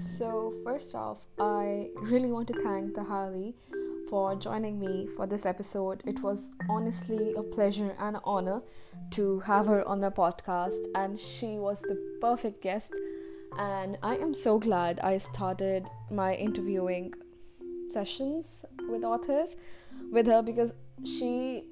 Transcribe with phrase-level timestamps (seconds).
[0.00, 3.54] So first off, I really want to thank Tahali
[4.08, 6.02] for joining me for this episode.
[6.06, 8.62] It was honestly a pleasure and an honor
[9.12, 12.94] to have her on the podcast, and she was the perfect guest.
[13.58, 17.14] And I am so glad I started my interviewing
[17.90, 19.56] sessions with authors
[20.10, 20.72] with her because
[21.04, 21.64] she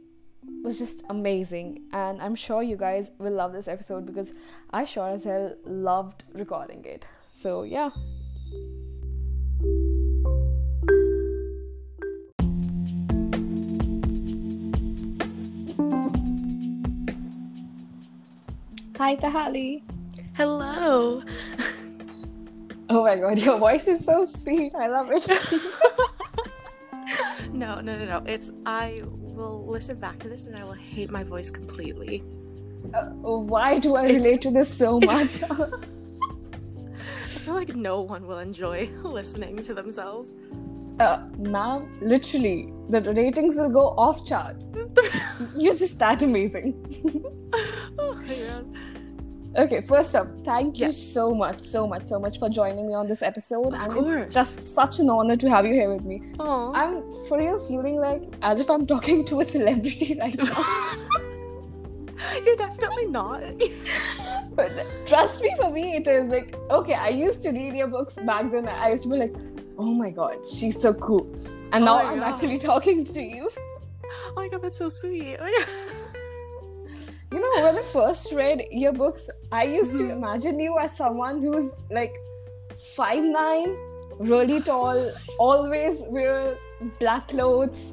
[0.62, 4.32] was just amazing and i'm sure you guys will love this episode because
[4.70, 7.90] i sure as hell loved recording it so yeah
[19.10, 19.82] hi tahali
[20.34, 21.20] Hello.
[22.90, 25.26] oh my god your voice is so sweet i love it
[27.52, 28.22] no, no, no, no.
[28.24, 29.02] It's I
[29.38, 32.22] will listen back to this and I will hate my voice completely.
[32.94, 33.10] uh,
[33.54, 35.48] why do i It's- relate to this so much I
[37.42, 40.32] feel like no one will enjoy listening to themselves.
[41.00, 41.18] uh,
[41.56, 44.64] ma'am literally the ratings will go off charts
[45.64, 46.72] you're just that amazing
[47.98, 48.64] oh my god.
[49.56, 53.08] Okay, first off, thank you so much, so much, so much for joining me on
[53.08, 53.66] this episode.
[53.74, 54.12] Of and course.
[54.14, 56.22] it's just such an honor to have you here with me.
[56.38, 56.72] Aw.
[56.72, 60.96] I'm for real feeling like as if I'm talking to a celebrity right now.
[62.44, 63.42] You're definitely not.
[64.54, 64.70] but
[65.04, 68.52] trust me, for me, it is like, okay, I used to read your books back
[68.52, 68.68] then.
[68.68, 69.32] I used to be like,
[69.78, 71.28] oh my god, she's so cool.
[71.72, 72.32] And oh now Oh I'm God.
[72.34, 73.50] actually talking to you.
[74.04, 75.38] Oh my god, that's so sweet.
[75.40, 75.99] Oh.
[77.32, 80.16] You know, when I first read your books, I used to Mhm.
[80.16, 82.14] imagine you as someone who's like
[82.96, 83.76] five nine,
[84.18, 86.58] really tall, always wears
[86.98, 87.92] black clothes.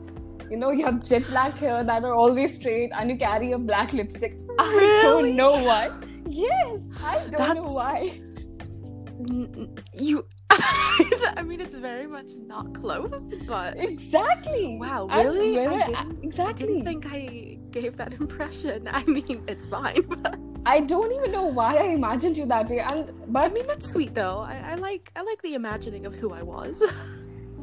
[0.49, 3.59] You know, you have jet black hair that are always straight, and you carry a
[3.59, 4.33] black lipstick.
[4.57, 5.01] I Really?
[5.03, 5.91] don't know why.
[6.27, 8.19] Yes, I don't That's- know why.
[10.09, 10.25] You.
[11.37, 14.77] I mean, it's very much not close, but Exactly.
[14.79, 15.59] wow, really?
[15.59, 16.23] I I- didn't.
[16.23, 16.65] exactly.
[16.65, 18.87] I didn't think I gave that impression.
[18.91, 22.79] I mean, it's fine, but I don't even know why I imagined you that way.
[22.79, 24.39] And but I mean that's sweet though.
[24.39, 26.81] I, I like I like the imagining of who I was.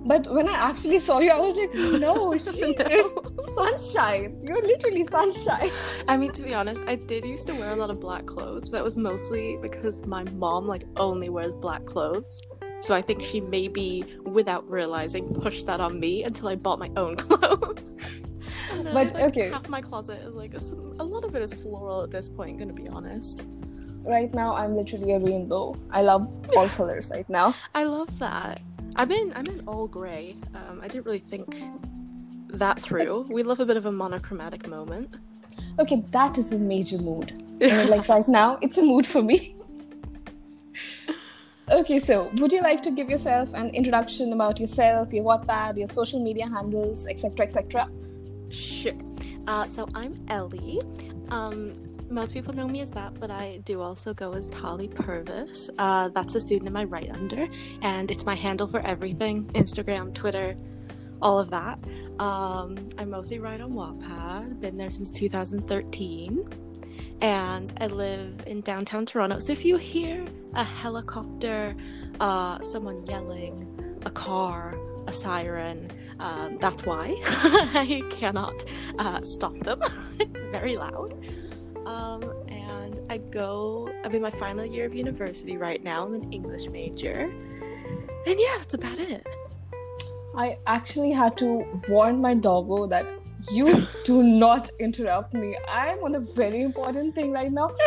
[0.06, 2.86] but when I actually saw you, I was like, no, she No.
[2.98, 4.40] is sunshine.
[4.44, 5.70] You're literally sunshine.
[6.08, 8.68] I mean, to be honest, I did used to wear a lot of black clothes,
[8.68, 12.40] but that was mostly because my mom like only wears black clothes.
[12.84, 16.90] So I think she maybe, without realizing, pushed that on me until I bought my
[16.98, 17.98] own clothes.
[18.70, 19.50] And then But, like, okay.
[19.50, 20.60] half my closet is like a,
[21.00, 22.58] a lot of it is floral at this point.
[22.58, 23.40] Gonna be honest.
[24.02, 25.76] Right now, I'm literally a rainbow.
[25.90, 27.54] I love all colors right now.
[27.74, 28.60] I love that.
[28.96, 30.36] I'm in I'm in all grey.
[30.54, 31.56] Um, I didn't really think
[32.48, 33.26] that through.
[33.30, 35.16] We love a bit of a monochromatic moment.
[35.78, 37.40] Okay, that is a major mood.
[37.60, 39.56] Like right now, it's a mood for me.
[41.70, 45.86] Okay, so would you like to give yourself an introduction about yourself, your Wattpad, your
[45.86, 47.88] social media handles, etc., etc.?
[48.50, 48.92] Sure.
[49.46, 50.82] Uh, so I'm Ellie.
[51.30, 51.72] Um,
[52.10, 55.70] most people know me as that, but I do also go as Tali Purvis.
[55.78, 57.48] Uh, that's a pseudonym I write under,
[57.80, 60.56] and it's my handle for everything Instagram, Twitter,
[61.22, 61.78] all of that.
[62.18, 66.46] Um, I mostly write on Wattpad, been there since 2013,
[67.20, 69.38] and I live in downtown Toronto.
[69.38, 71.74] So if you hear a helicopter,
[72.20, 74.76] uh, someone yelling, a car,
[75.06, 78.64] a siren, um, that's why I cannot
[78.98, 79.80] uh, stop them.
[80.18, 81.14] it's very loud.
[81.86, 86.06] Um, and I go, I'm in my final year of university right now.
[86.06, 87.30] I'm an English major.
[88.26, 89.26] And yeah, that's about it.
[90.36, 93.06] I actually had to warn my doggo that
[93.50, 95.56] you do not interrupt me.
[95.68, 97.70] I'm on a very important thing right now.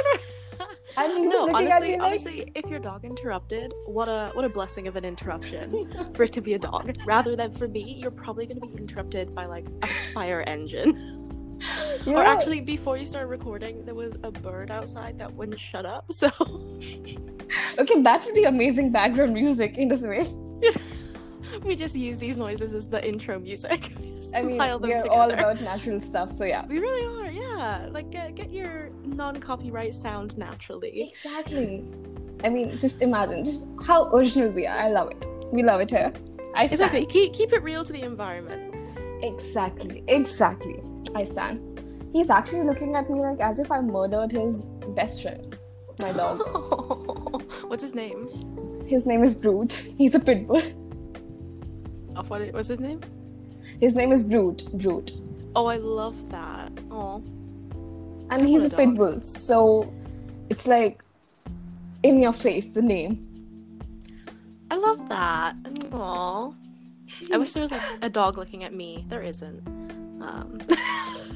[0.97, 4.95] And no, honestly, like, honestly, if your dog interrupted, what a what a blessing of
[4.95, 7.84] an interruption for it to be a dog, rather than for me.
[7.84, 10.95] You're probably going to be interrupted by like a fire engine.
[12.03, 15.86] you Or actually, before you start recording, there was a bird outside that wouldn't shut
[15.86, 16.12] up.
[16.12, 16.31] So
[17.77, 20.25] okay, that would be amazing background music in this way.
[21.63, 23.92] we just use these noises as the intro music.
[24.36, 26.66] I mean, we're all about natural stuff, so yeah.
[26.66, 27.88] We really are, yeah.
[27.89, 31.13] Like get get your non-copyright sound naturally.
[31.13, 31.86] Exactly.
[32.44, 34.78] I mean, just imagine just how original we are.
[34.78, 35.25] I love it.
[35.51, 36.12] We love it here.
[36.56, 36.72] I stand.
[36.74, 37.06] Exactly.
[37.06, 38.75] Keep keep it real to the environment.
[39.24, 40.04] Exactly.
[40.07, 40.81] Exactly.
[41.16, 41.62] I stand.
[42.12, 45.57] He's actually looking at me like as if I murdered his best friend,
[46.01, 46.40] my dog.
[47.69, 48.28] What's his name?
[48.88, 49.74] his name is Brute.
[49.98, 50.62] He's a pit bull.
[52.25, 53.02] What was his name?
[53.80, 54.66] His name is Brute.
[54.74, 55.14] Brute.
[55.56, 56.72] Oh, I love that.
[56.92, 57.22] Oh,
[58.30, 59.22] And he's a a pit bull.
[59.22, 59.92] So
[60.50, 61.04] it's like
[62.04, 63.24] in your face, the name.
[64.69, 65.56] I love that.
[65.64, 66.54] Aww.
[67.34, 69.06] I wish there was like a dog looking at me.
[69.08, 69.66] There isn't.
[70.22, 70.60] Um.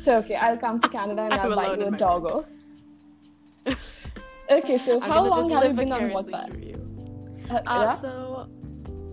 [0.04, 2.46] So okay, I'll come to Canada and I'm I'll buy you a doggo.
[4.50, 6.50] okay, so how long have you been on Wattpad?
[7.50, 7.96] Uh, Uh, yeah?
[7.96, 8.48] So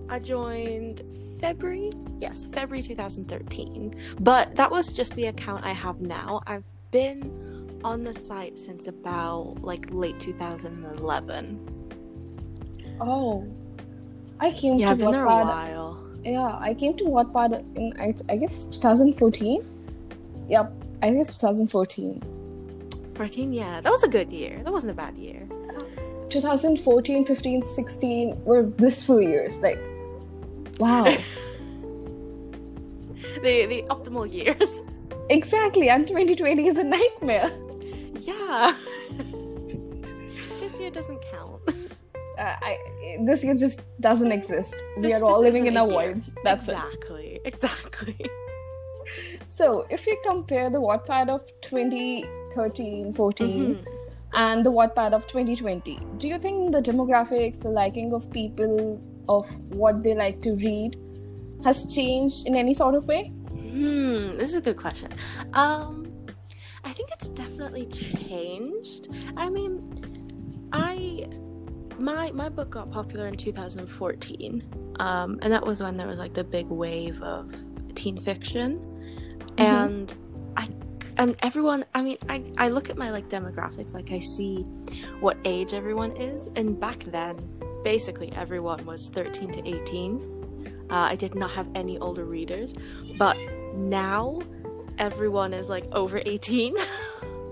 [0.09, 1.03] I joined
[1.41, 1.91] February.
[2.21, 3.95] Yes, February 2013.
[4.21, 6.41] But that was just the account I have now.
[6.47, 11.75] I've been on the site since about like late 2011.
[13.01, 13.47] Oh,
[14.41, 16.05] I came Yeah, to I've been there a while.
[16.25, 19.65] Yeah, I came to Wattpad in I, I guess 2014.
[20.49, 22.23] Yep, I guess 2014.
[23.15, 24.61] 14, yeah, that was a good year.
[24.65, 25.47] That wasn't a bad year.
[25.77, 25.83] Uh,
[26.29, 29.59] 2014, 15, 16 were blissful years.
[29.59, 29.81] Like,
[30.79, 31.17] wow.
[33.43, 34.71] The the optimal years.
[35.31, 35.89] exactly.
[35.91, 37.51] And 2020 is a nightmare.
[38.21, 38.75] Yeah.
[40.61, 41.63] this year doesn't count.
[42.39, 42.79] Uh, I
[43.27, 44.77] this year just doesn't exist.
[44.97, 46.31] We are all living in our a voids.
[46.45, 46.73] That's it.
[46.77, 47.41] exactly.
[47.45, 48.17] Exactly.
[49.47, 53.85] So, if you compare the Wattpad of 2013, 14, Mhm.
[54.35, 59.49] and the Wattpad of 2020, do you think the demographics, the liking of people, of
[59.71, 60.99] what they like to read,
[61.65, 63.29] has changed in any sort of way?
[63.51, 65.11] Hmm, this is a good question.
[65.53, 66.09] Um,
[66.85, 69.09] I think it's definitely changed.
[69.37, 71.27] I mean, I
[71.99, 76.35] my my book got popular in 2014, um, and that was when there was like
[76.35, 77.55] the big wave of
[77.95, 78.81] teen fiction,
[79.59, 80.15] and
[80.57, 80.69] I
[81.17, 81.85] and everyone.
[81.95, 84.63] I mean, I I look at my like demographics, like I see
[85.21, 87.37] what age everyone is, and back then,
[87.93, 90.87] basically everyone was 13 to 18.
[90.91, 92.75] Uh, I did not have any older readers,
[93.17, 93.37] but
[93.75, 94.41] now
[94.99, 96.75] everyone is like over 18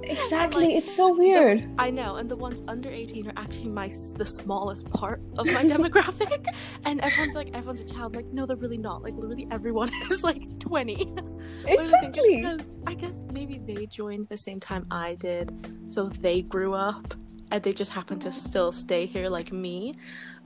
[0.03, 0.67] Exactly.
[0.67, 1.69] like, it's so weird.
[1.79, 5.65] i know and the ones under 18 are actually my the smallest part of my
[5.75, 6.47] demographic
[6.85, 9.91] and everyone's like everyone's a child I'm like no they're really not like literally everyone
[10.11, 12.37] is like 20 But I think it's Exactly.
[12.37, 15.47] because i guess maybe they joined the same time i did
[15.89, 17.07] so they grew up
[17.51, 19.95] and they just happen to still stay here like me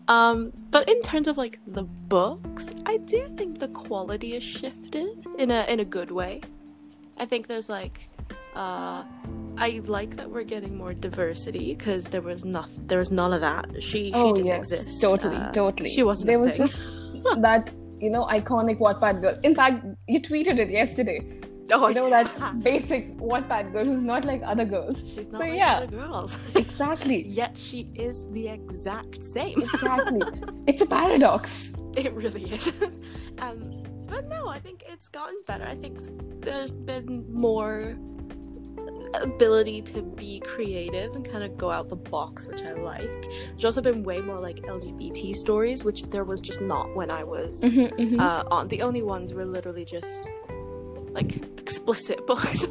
[0.09, 5.27] um but in terms of like the books i do think the quality has shifted
[5.39, 6.41] in a in a good way
[7.19, 8.09] i think there's like
[8.55, 9.05] uh
[9.59, 13.43] I like that we're getting more diversity because there was nothing, there was none of
[13.43, 13.83] that.
[13.83, 15.03] She, she oh didn't yes, exist.
[15.03, 15.91] totally, Uh, totally.
[15.91, 16.29] She wasn't.
[16.29, 16.89] There was just
[17.43, 19.39] that you know iconic Wattpad girl.
[19.43, 21.21] In fact, you tweeted it yesterday.
[21.79, 25.03] oh, you know that basic Wattpad girl who's not like other girls.
[25.15, 25.77] She's not So, like yeah.
[25.79, 26.37] other girls.
[26.57, 27.27] Exactly.
[27.29, 29.61] Yet she is the exact same.
[29.63, 30.21] Exactly.
[30.67, 31.73] it's a paradox.
[31.97, 32.73] It really is.
[33.39, 35.65] um, but no, I think it's gotten better.
[35.65, 35.99] I think
[36.43, 37.97] there's been more
[39.15, 43.11] ability to be creative and kind of go out the box, which I like.
[43.51, 47.25] There's also been way more like LGBT stories, which there was just not when I
[47.25, 48.69] was Mm-hmm, uh, on.
[48.69, 50.29] The only ones were literally just
[51.13, 52.67] like explicit books.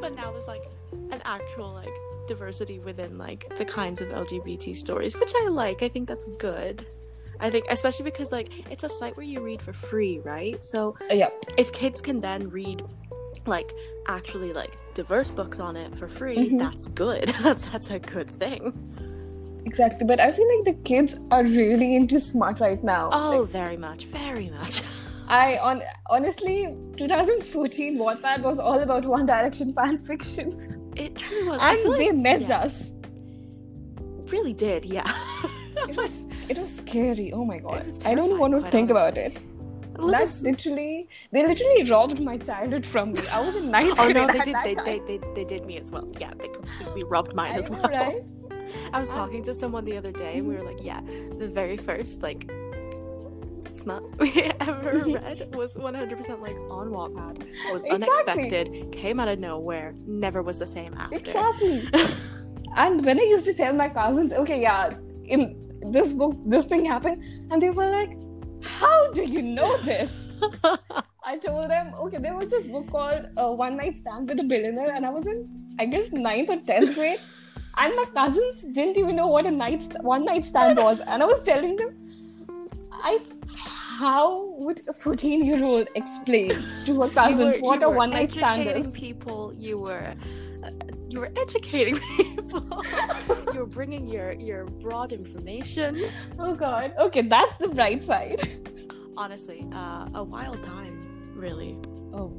[0.00, 0.64] but now there's like
[1.10, 1.92] an actual like
[2.26, 5.82] diversity within like the kinds of LGBT stories, which I like.
[5.82, 6.86] I think that's good.
[7.40, 10.62] I think especially because like it's a site where you read for free, right?
[10.62, 11.30] So yeah.
[11.56, 12.82] if kids can then read
[13.46, 13.72] like
[14.08, 16.58] actually like diverse books on it for free, Mhm.
[16.58, 17.28] that's good.
[17.42, 18.72] that's that's a good thing.
[19.64, 20.06] Exactly.
[20.06, 23.10] But I feel like the kids are really into smart right now.
[23.12, 24.82] Oh, Like, very much, very much.
[25.28, 31.58] I on honestly, 2014 Wattpad was all about One Direction fan fictions, it truly was.
[31.60, 32.90] And they like- messed yeah, us.
[34.32, 35.10] Really did, yeah.
[35.88, 37.32] It was it was scary.
[37.32, 38.04] Oh my god!
[38.04, 39.38] I don't want to think about it.
[40.10, 43.20] That's literally they literally robbed my childhood from me.
[43.32, 44.56] I was in ninth Oh no, they did.
[44.64, 46.08] They, they, they, they did me as well.
[46.18, 47.90] Yeah, they completely robbed mine I as know, well.
[47.92, 48.22] right?
[48.92, 51.00] I was talking to someone the other day, and we were like, "Yeah,
[51.38, 52.50] the very first like
[53.78, 54.30] smut we
[54.60, 57.42] ever read was 100% like on Wattpad.
[57.42, 57.90] It was Exactly.
[57.94, 61.16] unexpected, came out of nowhere, never was the same after.
[61.16, 61.88] Exactly.
[62.76, 64.90] and when I used to tell my cousins, okay, yeah,
[65.24, 65.40] in
[65.92, 68.16] this book, this thing happened, and they were like,
[68.62, 70.28] "How do you know this?"
[71.24, 74.44] I told them, okay, there was this book called uh, One Night Stand with a
[74.44, 75.46] Billionaire, and I was in,
[75.78, 77.20] I guess, ninth or tenth grade,
[77.76, 81.22] and my cousins didn't even know what a night st- one night stand was, and
[81.22, 81.94] I was telling them,
[83.02, 83.20] I,
[83.54, 86.50] how would a fourteen year old explain
[86.86, 88.92] to her cousins were- what a one night stand is?
[88.92, 89.52] people.
[89.56, 90.14] You were.
[90.64, 90.70] uh,
[91.10, 92.84] You were educating people.
[93.54, 95.90] you were bringing your your broad information.
[96.38, 96.92] Oh God.
[97.06, 98.40] Okay, that's the bright side.
[99.16, 100.94] Honestly, uh, a wild time,
[101.34, 101.78] really.
[102.12, 102.36] Oh.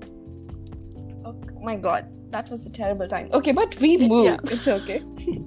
[1.26, 3.28] Oh my God, that was a terrible time.
[3.34, 4.26] Okay, but we move.
[4.26, 4.38] Yeah.
[4.54, 5.02] It's okay.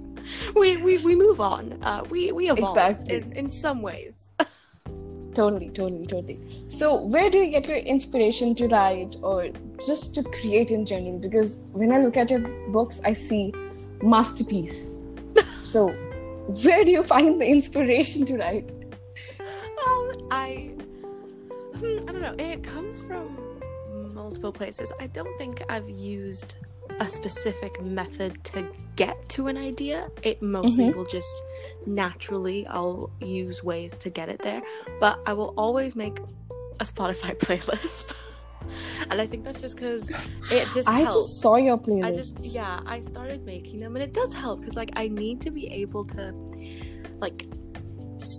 [0.60, 1.78] we, we we move on.
[1.82, 3.16] Uh, we we evolve Exactly.
[3.16, 4.28] in, in some ways.
[5.34, 6.38] Totally, totally, totally.
[6.68, 9.48] So, where do you get your inspiration to write or
[9.86, 11.18] just to create in general?
[11.18, 13.54] Because when I look at your books, I see
[14.02, 14.98] masterpiece.
[15.64, 15.88] so,
[16.62, 18.70] where do you find the inspiration to write?
[19.40, 20.70] Um, I
[21.76, 22.34] hmm, I don't know.
[22.38, 23.38] It comes from
[24.12, 24.92] multiple places.
[25.00, 26.56] I don't think I've used
[27.00, 30.08] a specific method to get to an idea.
[30.22, 30.96] It mostly Mhm.
[30.96, 31.42] will just
[31.86, 34.62] naturally I'll use ways to get it there.
[35.00, 36.18] But I will always make
[36.80, 38.14] a Spotify playlist.
[39.10, 40.08] and I think that's just because
[40.50, 41.14] it just I helps.
[41.14, 42.04] just saw your playlist.
[42.06, 45.40] I just yeah, I started making them and it does help because like I need
[45.42, 46.32] to be able to
[47.20, 47.46] like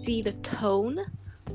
[0.05, 0.99] see the tone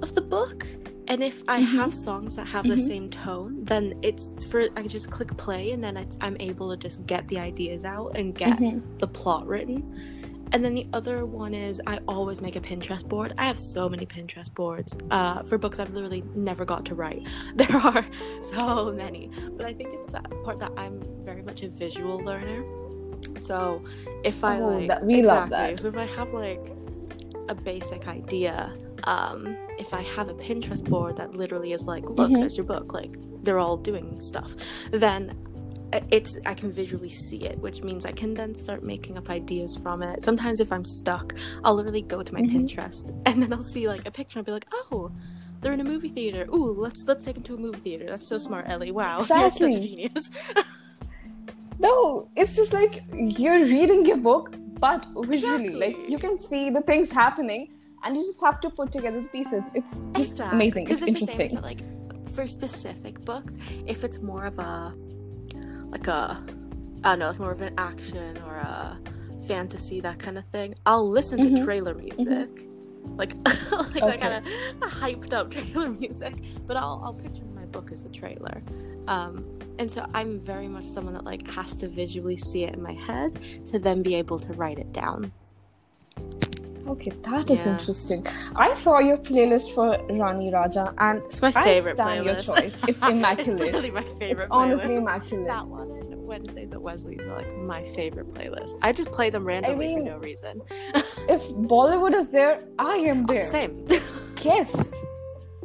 [0.03, 0.67] of the book.
[1.09, 1.65] And if I Mhm.
[1.79, 2.87] have songs that have the Mhm.
[2.87, 6.77] same tone, then it's for I just click play and then it's, I'm able to
[6.77, 8.83] just get the ideas out and get Mhm.
[8.99, 9.83] the plot written.
[10.53, 13.33] And then the other one is I always make a Pinterest board.
[13.39, 17.27] I have so many Pinterest boards uh, for books I've literally never got to write.
[17.57, 18.05] There are
[18.55, 22.65] so many, but I think it's that part that I'm very much a visual learner.
[23.41, 23.83] So
[24.25, 25.79] if I Oh, like, that- we love that.
[25.81, 26.65] So if I have like
[27.49, 28.73] a basic idea,
[29.13, 29.39] um,
[29.85, 32.41] if I have a Pinterest board that literally is like, look, Mhm.
[32.41, 33.13] there's your book, like
[33.45, 34.51] they're all doing stuff,
[35.05, 35.21] then
[36.19, 39.73] it's I can visually see it, which means I can then start making up ideas
[39.85, 40.17] from it.
[40.29, 41.27] Sometimes if I'm stuck,
[41.65, 42.51] I'll literally go to my Mhm.
[42.55, 45.11] Pinterest and then I'll see like a picture and I'll be like, oh,
[45.61, 46.43] they're in a movie theater.
[46.55, 48.07] Ooh, let's let's take them to a movie theater.
[48.13, 48.93] That's so smart, Ellie.
[49.01, 50.25] Wow, you're such a genius.
[51.81, 53.03] No, it's just like
[53.43, 54.47] you're reading your book,
[54.81, 55.75] but visually.
[55.85, 57.63] Like you can see the things happening,
[58.05, 59.65] and you just have to put together the pieces.
[59.75, 60.89] It's just amazing.
[60.89, 61.61] It's it's interesting.
[61.63, 61.81] like
[62.35, 63.55] for specific books,
[63.87, 64.95] if it's more of a
[65.91, 66.45] like a
[67.05, 68.99] I don't know, like more of an action or a
[69.47, 71.65] fantasy that kind of thing, I'll listen to Mhm.
[71.65, 72.69] trailer music.
[73.17, 74.19] Like, like that Okay.
[74.19, 74.35] kind
[74.83, 76.35] of hyped up trailer music,
[76.67, 78.63] but I'll I'll picture my book as the trailer,
[79.09, 79.43] um,
[79.79, 82.93] and so I'm very much someone that like has to visually see it in my
[82.93, 83.39] head
[83.69, 85.33] to then be able to write it down.
[86.87, 87.73] Okay, that is Yeah.
[87.73, 88.27] interesting.
[88.57, 92.47] I saw your playlist for Rani Raja, and It's my I favorite stand your playlist.
[92.55, 92.73] choice.
[92.89, 93.49] It's immaculate.
[93.49, 94.45] it's literally my favorite.
[94.45, 94.99] it's honestly playlist.
[95.03, 95.47] immaculate.
[95.49, 98.73] That one and Wednesdays at Wesley's are like my favorite playlist.
[98.81, 100.63] I just play them randomly mean- for no reason.
[101.29, 103.45] If Bollywood is there, I am there.
[103.45, 103.85] Same.
[104.43, 104.71] Yes,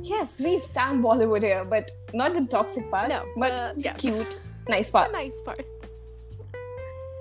[0.02, 4.40] yes, we stand Bollywood here, but not the toxic parts, no, but uh, yeah, cute,
[4.68, 5.14] nice parts.
[5.14, 5.64] nice parts.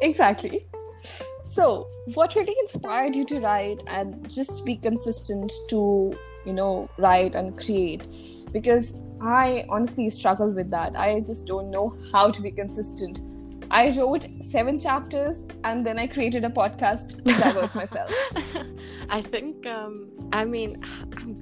[0.00, 0.66] Exactly.
[1.52, 6.14] So, what really inspired you to write and just be consistent to,
[6.46, 8.06] you know, write and create?
[8.52, 10.96] Because I honestly struggle with that.
[10.96, 13.20] I just don't know how to be consistent.
[13.70, 18.10] I wrote seven chapters and then I created a podcast to divert myself.
[19.10, 19.66] I think.
[19.66, 20.82] Um, I mean,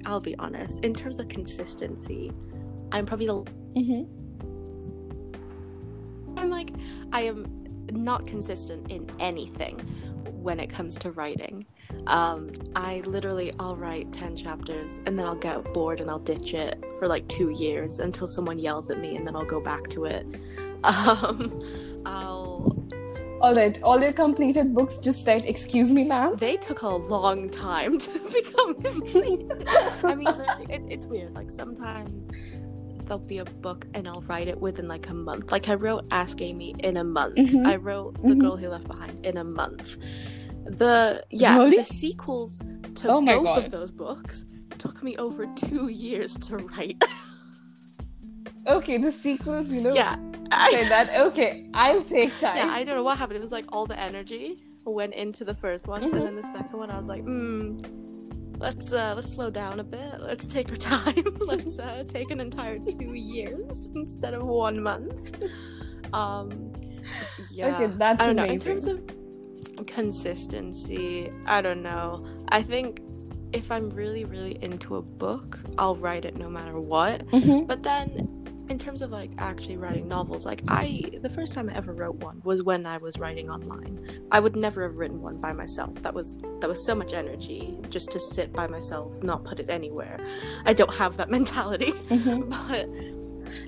[0.05, 0.83] I'll be honest.
[0.83, 2.33] In terms of consistency,
[2.91, 3.45] I'm probably the.
[3.77, 4.03] hmm
[6.37, 6.71] I'm like,
[7.13, 7.60] I am
[7.91, 9.79] not consistent in anything
[10.41, 11.65] when it comes to writing.
[12.07, 16.53] Um, I literally, I'll write 10 chapters and then I'll get bored and I'll ditch
[16.53, 19.87] it for like two years until someone yells at me and then I'll go back
[19.89, 20.25] to it.
[20.83, 21.59] Um,
[22.07, 22.75] I'll.
[23.39, 26.35] All right, all your completed books just said, Excuse me, ma'am.
[26.37, 29.45] They took a long time to become complete.
[30.03, 30.27] I mean,
[30.69, 31.35] it, it's weird.
[31.35, 32.31] Like, sometimes
[33.11, 35.51] there'll be a book and I'll write it within like a month.
[35.51, 37.35] Like, I wrote Ask Amy in a month.
[37.35, 37.67] Mhm.
[37.67, 38.39] I wrote The Mhm.
[38.39, 39.97] Girl He Left Behind in a month.
[40.65, 41.75] The, yeah, Really?
[41.75, 42.63] the sequels
[42.95, 43.65] to Oh both God.
[43.65, 44.45] of those books
[44.77, 47.03] took me over two years to write.
[48.67, 50.15] Okay, the sequels, you know, yeah.
[50.51, 50.71] I...
[50.71, 51.19] say that.
[51.19, 52.55] Okay, I'll take time.
[52.57, 53.37] Yeah, I don't know what happened.
[53.37, 56.13] It was like all the energy went into the first ones, Mhm.
[56.17, 57.77] and then the second one, I was like, hmm,
[58.61, 60.21] let's uh, let's slow down a bit.
[60.21, 61.23] Let's take our time.
[61.39, 65.43] let's uh, take an entire two years instead of one month.
[66.13, 66.67] Um,
[67.51, 67.75] yeah.
[67.75, 68.45] Okay, that's I don't know.
[68.45, 69.01] In terms of
[69.87, 72.25] consistency, I don't know.
[72.49, 73.01] I think
[73.53, 77.25] if I'm really really into a book, I'll write it no matter what.
[77.27, 77.67] Mhm.
[77.67, 78.40] But then
[78.71, 82.15] in terms of like actually writing novels, like I the first time I ever wrote
[82.15, 83.99] one was when I was writing online.
[84.31, 85.93] I would never have written one by myself.
[86.01, 89.69] That was that was so much energy just to sit by myself, not put it
[89.69, 90.19] anywhere.
[90.65, 91.91] I don't have that mentality.
[91.91, 92.49] Mhm.
[92.69, 92.87] but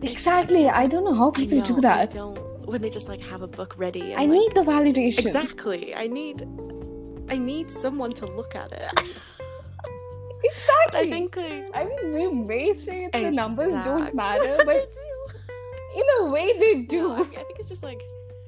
[0.01, 0.69] Exactly.
[0.69, 2.11] I don't know how I people do know, I that.
[2.11, 4.13] don't when they just like have a book ready.
[4.15, 5.19] I like, need the validation.
[5.19, 5.93] Exactly.
[5.93, 6.47] I need
[7.29, 8.91] I need someone to look at it.
[10.43, 10.99] Exactly.
[10.99, 14.93] I think I I mean, we may say the numbers don't Exact- matter, They but
[14.93, 15.99] do.
[15.99, 17.03] in a way they do.
[17.09, 18.01] No, I, I think it's just like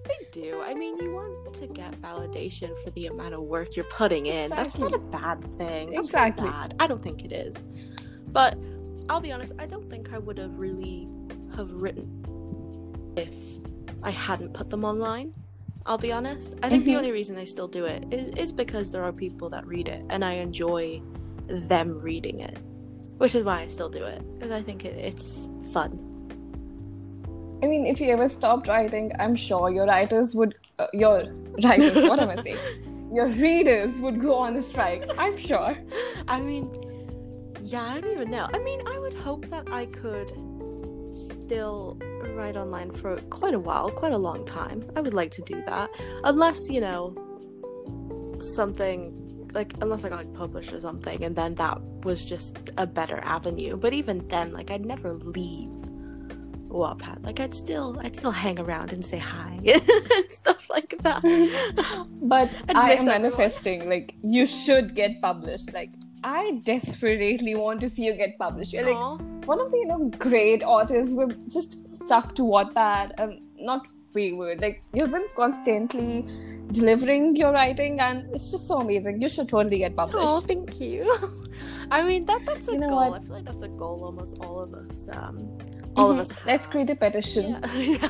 [0.08, 0.62] they do.
[0.64, 4.50] I mean, you want to get validation for the amount of work you're putting in.
[4.52, 5.92] That's not a bad thing.
[5.92, 6.50] That's not Exactly.
[6.50, 6.76] bad.
[6.80, 7.66] I don't think it is.
[8.28, 8.58] But
[9.10, 11.08] I'll be honest, I don't think I would have really
[11.56, 13.34] have written if
[14.04, 15.34] I hadn't put them online.
[15.88, 16.56] I'll be honest.
[16.64, 16.98] I think the Mhm.
[16.98, 20.04] only reason I still do it is, is because there are people that read it
[20.10, 21.02] and I enjoy
[21.48, 22.58] them reading it.
[23.18, 24.22] Which is why I still do it.
[24.34, 26.12] Because I think it, it's fun.
[27.64, 31.32] I mean, if you ever stopped writing, I'm sure your writers would, uh, your
[31.64, 32.58] writers, what am I saying?
[33.14, 35.06] Your readers would go on a strike.
[35.18, 35.78] I'm sure.
[36.28, 36.70] I mean,
[37.62, 38.50] yeah, I don't even know.
[38.54, 40.32] I mean, I would hope that I could
[41.14, 41.98] still
[42.36, 44.84] write online for quite a while, quite a long time.
[44.96, 45.90] I would like to do that.
[46.26, 47.16] Unless, you know,
[48.40, 49.14] something
[49.56, 53.20] like unless I got like published or something and then that was just a better
[53.24, 53.78] avenue.
[53.78, 55.72] But even then, like I'd never leave
[56.68, 57.24] Wattpad.
[57.26, 61.24] Like I'd still I'd still hang around and say hi and stuff like that.
[62.22, 63.22] But I am everyone.
[63.22, 65.74] manifesting, like, you should get published.
[65.74, 65.92] Like,
[66.24, 68.74] I desperately want to see you get published.
[68.74, 73.42] You're like one of the, you know, great authors who just stuck to Wattpad and
[73.60, 74.62] not wayward.
[74.62, 76.26] Like, you've been constantly
[76.72, 79.22] delivering your writing, and it's just so amazing.
[79.22, 80.28] You should totally get published.
[80.28, 81.04] Oh, thank you.
[81.92, 83.12] I mean that that's a You know goal.
[83.12, 83.22] what?
[83.22, 85.08] I feel like that's a goal almost all of us.
[85.12, 85.58] Um,
[85.96, 86.22] all of Mhm.
[86.22, 86.32] us.
[86.46, 87.58] Let's create a petition.
[87.76, 88.10] Yeah.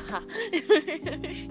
[0.52, 1.50] yeah.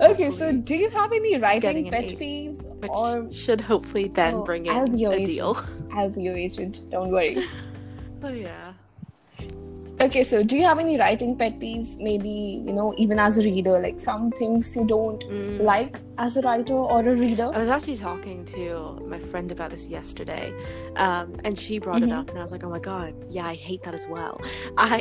[0.00, 2.66] Okay, so do you have any writing pet peeves?
[2.80, 5.28] which Or should hopefully then Oh, bring I'll in be your a agent.
[5.30, 5.64] deal.
[5.92, 6.82] I'll be your agent.
[6.90, 7.44] Don't worry.
[8.22, 8.69] Oh yeah.
[10.00, 11.98] Okay, so do you have any writing pet peeves?
[11.98, 15.60] Maybe, you know, even as a reader, like some things you don't Mm.
[15.60, 17.50] like as a writer or a reader?
[17.52, 20.54] I was actually talking to my friend about this yesterday,
[20.96, 22.06] um, and she brought Mhm.
[22.08, 24.40] it up, and I was like, "Oh my god, yeah, I hate that as well.
[24.78, 25.00] I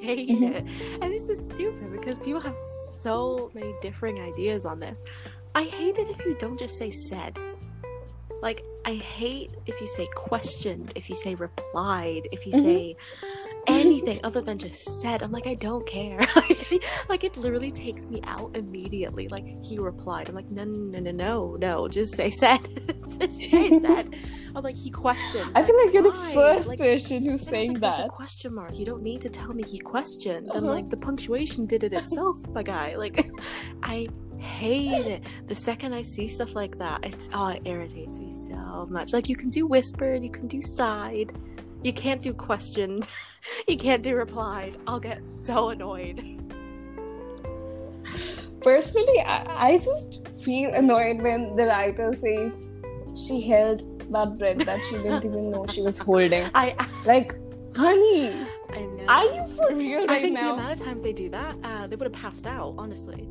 [0.00, 0.54] hate Mhm.
[0.54, 0.64] it."
[1.02, 5.02] And this is stupid because people have so many differing ideas on this.
[5.56, 7.36] I hate it if you don't just say "said."
[8.42, 12.62] Like, I hate if you say questioned, if you say replied, if you Mhm.
[12.62, 12.96] say
[13.72, 15.22] anything other than just said.
[15.22, 16.18] I'm like, I don't care.
[16.36, 19.28] like, like, it literally takes me out immediately.
[19.28, 20.28] Like, he replied.
[20.28, 22.60] I'm like, no, no, no, no, no, just say said.
[23.18, 24.14] just say said.
[24.54, 25.50] I'm like, he questioned.
[25.54, 28.08] I feel like you're the first Like, person who's saying like, that.
[28.08, 28.78] question mark.
[28.78, 30.50] You don't need to tell me he questioned.
[30.54, 30.74] I'm Uh-huh.
[30.74, 32.96] like, the punctuation did it itself, my guy.
[32.96, 33.28] Like,
[33.82, 35.24] I hate it.
[35.46, 39.12] The second I see stuff like that, it's oh, it irritates me so much.
[39.12, 41.32] Like, you can do whispered, you can do sighed.
[41.82, 43.08] You can't do questioned.
[43.68, 44.76] you can't do replied.
[44.86, 46.22] I'll get so annoyed.
[48.62, 52.52] Personally, I, I just feel annoyed when the writer says
[53.16, 53.80] she held
[54.12, 56.50] that bread that she didn't even know she was holding.
[56.54, 56.74] I
[57.06, 57.34] Like,
[57.74, 58.28] honey,
[58.70, 59.04] I know.
[59.08, 61.86] are you for real I right think the amount of times they do that, uh,
[61.86, 62.74] they would have passed out.
[62.76, 63.28] Honestly,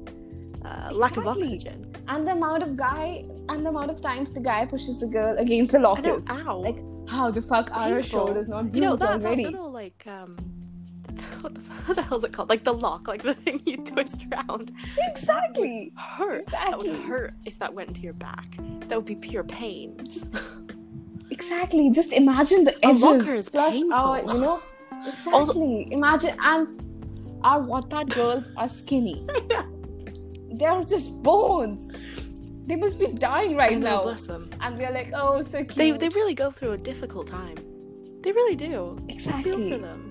[0.65, 1.85] uh, lack of oxygen.
[2.07, 5.37] And the amount of guy, and the amount of times the guy pushes the girl
[5.37, 5.89] against the I know.
[5.89, 6.27] lockers.
[6.29, 6.57] Ow.
[6.57, 6.77] Like,
[7.09, 8.27] how the fuck are her Painful.
[8.27, 10.37] shoulders not you know that, that little like um.
[11.41, 12.49] What the, what the hell is it called?
[12.49, 14.71] Like the lock, like the thing you twist around.
[14.99, 15.91] Exactly.
[15.95, 16.43] Hurt.
[16.43, 16.69] Exactly.
[16.89, 18.45] That would hurt if that went into your back.
[18.87, 19.97] That would be pure pain.
[20.07, 20.27] Just
[21.31, 21.89] Exactly.
[21.91, 23.01] Just imagine the A edges.
[23.01, 23.93] locker is plus painful.
[23.93, 24.61] our, you know.
[25.05, 25.87] Exactly.
[25.91, 26.67] imagine and
[27.43, 29.25] our Wattpad girls are skinny.
[30.51, 31.91] They are just bones.
[32.69, 34.01] They must be dying right know, now.
[34.03, 34.51] bless them.
[34.61, 35.75] And we're like, oh, so cute.
[35.75, 37.57] They they really go through a difficult time.
[38.21, 38.95] They really do.
[39.09, 40.01] I feel for them.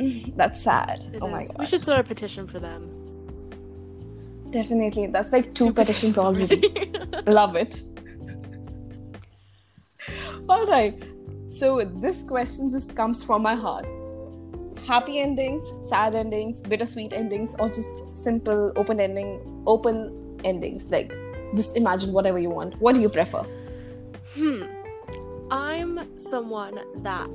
[0.00, 1.02] Mm, that's sad.
[1.12, 1.56] It oh my god.
[1.60, 2.90] We should start a petition for them.
[4.50, 5.06] Definitely.
[5.06, 6.90] That's like two petitions already.
[7.28, 7.80] Love it.
[10.48, 11.00] All right.
[11.48, 13.86] So this question just comes from my heart.
[14.84, 20.90] Happy endings, sad endings, bittersweet endings, or just simple open ending, open endings.
[20.90, 21.12] Like,
[21.54, 22.80] just imagine whatever you want.
[22.80, 23.44] What do you prefer?
[24.34, 24.64] Hmm.
[25.50, 27.28] I'm someone that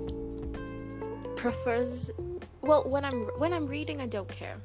[1.36, 2.12] prefers
[2.62, 4.58] well when I'm when I'm reading I don't care.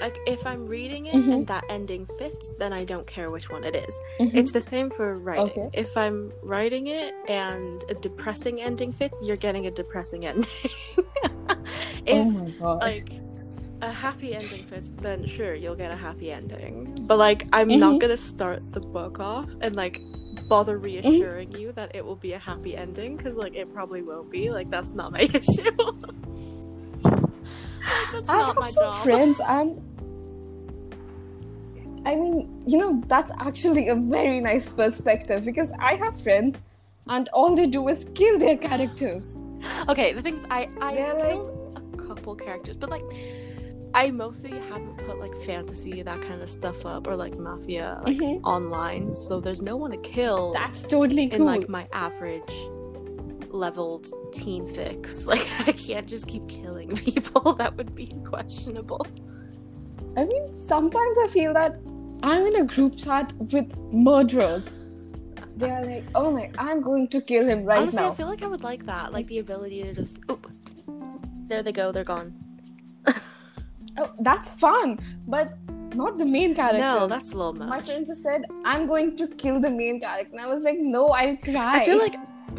[0.00, 1.32] Like if I'm reading it Mhm.
[1.34, 3.98] and that ending fits, then I don't care which one it is.
[4.20, 4.34] Mhm.
[4.34, 5.44] It's the same for writing.
[5.50, 5.70] Okay.
[5.72, 10.50] If I'm writing it and a depressing ending fits, you're getting a depressing ending.
[12.06, 12.82] if oh my gosh.
[12.82, 13.12] like
[13.84, 16.96] a happy ending fits, then sure you'll get a happy ending.
[17.06, 18.00] But like I'm not Mhm.
[18.00, 20.00] gonna start the book off and like
[20.48, 24.30] bother reassuring you that it will be a happy ending because like it probably won't
[24.30, 24.50] be.
[24.50, 25.70] Like that's not my issue.
[27.90, 29.02] like, that's I not have my some job.
[29.04, 29.80] friends and
[32.06, 36.62] I mean, you know, that's actually a very nice perspective because I have friends
[37.08, 39.40] and all they do is kill their characters.
[39.88, 43.04] Okay, the things I I They're killed a couple characters, but like
[43.94, 48.18] I mostly haven't put like fantasy that kind of stuff up or like mafia like
[48.18, 48.40] Mhm.
[48.42, 51.36] online, so there's no one to kill That's totally cool.
[51.40, 52.52] in like my average
[53.50, 55.24] leveled teen fics.
[55.32, 57.54] Like I can't just keep killing people.
[57.54, 59.06] That would be questionable.
[60.16, 61.78] I mean, sometimes I feel that
[62.22, 64.76] I'm in a group chat with murderers.
[65.56, 68.10] They are like, oh my, I'm going to kill him right Honestly, now.
[68.10, 70.50] I feel like I would like that, like the ability to just oop.
[71.48, 71.92] There they go.
[71.92, 72.34] They're gone.
[73.98, 75.56] oh, that's fun, but
[75.94, 76.78] not the main character.
[76.78, 77.68] No, that's a little much.
[77.68, 80.32] My friend just said, I'm going to kill the main character.
[80.32, 81.82] And I was like, no, I'll cry.
[81.82, 82.16] I feel like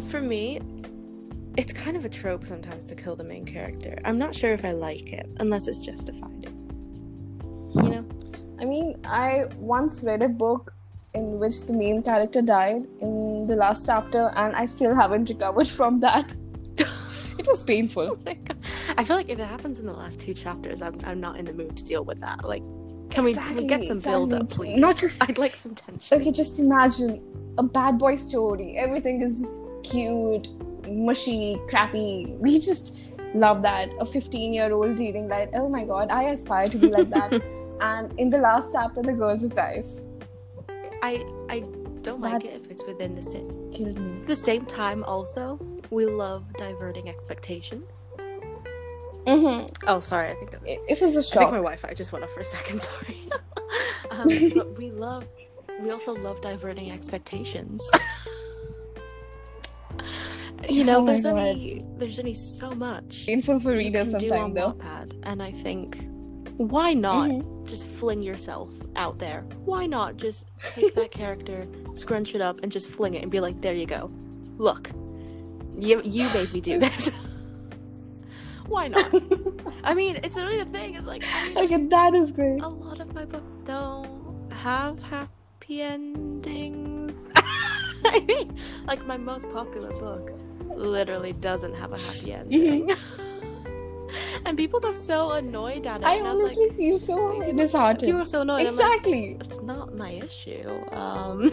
[0.08, 0.60] for me,
[1.56, 3.98] it's kind of a trope sometimes to kill the main character.
[4.04, 6.46] I'm not sure if I like it unless it's justified.
[7.74, 8.08] You know?
[8.60, 10.72] I mean, I once read a book
[11.14, 15.68] in which the main character died in the last chapter, and I still haven't recovered
[15.68, 16.32] from that.
[17.46, 18.18] It was painful.
[18.88, 18.94] Oh.
[18.98, 21.44] I feel like if it happens in the last two chapters, I'm, I'm not in
[21.44, 22.44] the mood to deal with that.
[22.44, 22.62] Like,
[23.10, 24.78] can we can we get Exactly, some build up, please?
[24.78, 26.20] Not just- I'd like some tension.
[26.20, 27.20] Okay, just imagine
[27.58, 28.76] a bad boy story.
[28.76, 30.48] Everything is just cute,
[30.88, 32.34] mushy, crappy.
[32.38, 32.96] We just
[33.34, 33.90] love that.
[34.00, 35.50] A 15 year old reading that.
[35.54, 37.32] Oh my god, I aspire to be like that.
[37.80, 40.00] and in the last chapter, the girl just dies.
[41.02, 41.64] I I
[42.02, 43.48] don't like it if it's within the same.
[43.72, 44.12] Killed me.
[44.20, 45.58] At the same time, also,
[45.90, 48.02] we love diverting expectations.
[49.26, 49.66] Mm-hmm.
[49.88, 50.30] Oh, sorry.
[50.30, 51.50] I think that, It, it was a I think shock.
[51.50, 52.82] my Wi-Fi just went off for a second.
[52.90, 53.28] Sorry.
[54.10, 55.26] um, but we love.
[55.80, 57.90] We also love diverting expectations.
[60.68, 64.30] you know, Oh there's any there's any so much Painful for readers can do on
[64.30, 64.72] sometimes, though.
[64.84, 65.98] Wattpad, and I think
[66.56, 67.66] why not Mhm.
[67.68, 69.42] just fling yourself out there?
[69.64, 73.40] Why not just take that character, scrunch it up, and just fling it and be
[73.40, 74.10] like, there you go.
[74.56, 74.90] Look,
[75.78, 77.10] you you made me do this.
[78.66, 79.12] why not?
[79.84, 80.94] I mean, it's really the thing.
[80.94, 82.60] It's like I mean, Okay, that is great.
[82.62, 87.28] a lot of my books don't have happy endings.
[88.04, 90.32] I mean, like my most popular book
[90.74, 92.90] literally doesn't have a happy ending.
[94.44, 96.04] and people got so annoyed at it.
[96.06, 98.00] I and I was honestly like, feel so disheartened.
[98.08, 98.66] people are so annoyed.
[98.66, 99.36] I'm like, Exactly.
[99.40, 100.80] it's not my issue.
[100.92, 101.50] Um,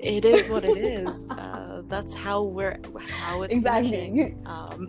[0.00, 1.30] it is what it is.
[1.76, 2.78] Uh, that's how we're.
[3.08, 4.34] How it's Exactly.
[4.46, 4.88] Um,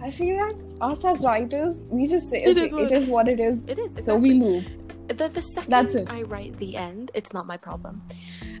[0.00, 3.02] I feel like us as writers, we just say, It okay, is what it it
[3.02, 3.64] is what it is.
[3.66, 4.04] it is.
[4.04, 4.66] So we move.
[5.08, 6.08] The, the second That's it.
[6.10, 8.02] I write the end, it's not my problem.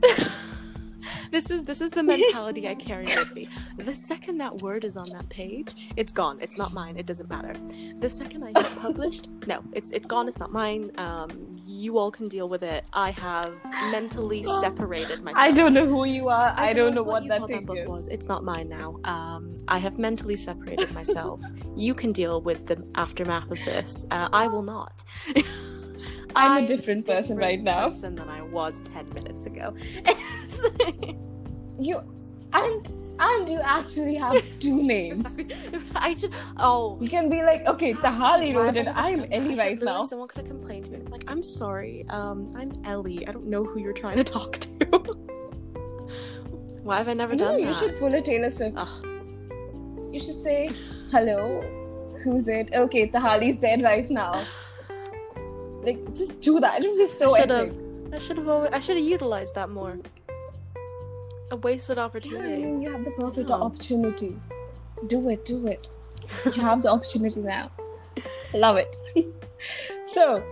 [1.32, 3.48] this is this is the mentality I carry with me.
[3.78, 6.38] The second that word is on that page, it's gone.
[6.40, 6.96] It's not mine.
[6.98, 7.54] It doesn't matter.
[7.98, 10.28] The second I get published, no, it's it's gone.
[10.28, 10.90] It's not mine.
[10.98, 12.84] Um, you all can deal with it.
[12.92, 13.54] I have
[13.90, 15.42] mentally separated myself.
[15.42, 16.52] I don't know who you are.
[16.56, 17.88] I, don't know what, you that thing book is.
[17.88, 18.08] was.
[18.08, 18.98] It's not mine now.
[19.04, 21.42] Um, I have mentally separated myself.
[21.76, 24.04] you can deal with the aftermath of this.
[24.10, 25.02] Uh, I will not.
[26.36, 27.88] I'm a different person right now.
[27.88, 29.74] Person than I was ten minutes ago.
[31.78, 32.00] You
[32.52, 35.24] and and you actually have two names.
[35.96, 36.32] I should.
[36.58, 36.96] Oh.
[37.00, 38.86] You can be like, okay, Tahali wrote it.
[38.88, 39.32] I I'm done that?
[39.32, 40.02] I Ellie right now.
[40.04, 40.98] Someone could have complained to me.
[40.98, 42.04] and Like, I'm sorry.
[42.10, 43.26] Um, I'm Ellie.
[43.26, 44.68] I don't know who you're trying to talk to.
[46.82, 47.74] Why have I never You done you that?
[47.76, 48.76] should pull a Taylor Swift.
[48.76, 49.06] Ugh.
[50.12, 50.68] You should say,
[51.10, 51.62] hello,
[52.22, 52.70] who's it?
[52.74, 54.44] Okay, Tahali's dead right now.
[55.82, 56.82] Like, just do that.
[56.84, 57.68] It would be so I should have.
[57.68, 57.78] epic.
[58.14, 58.48] I should have.
[58.74, 59.98] I should have utilized that more.
[61.52, 62.62] A wasted Yeah, I opportunity.
[62.62, 63.56] mean, you have the perfect Yeah.
[63.56, 64.40] opportunity.
[65.06, 65.90] Do it, do it.
[66.46, 67.70] You have the opportunity now.
[68.54, 68.96] Love it.
[70.06, 70.42] so,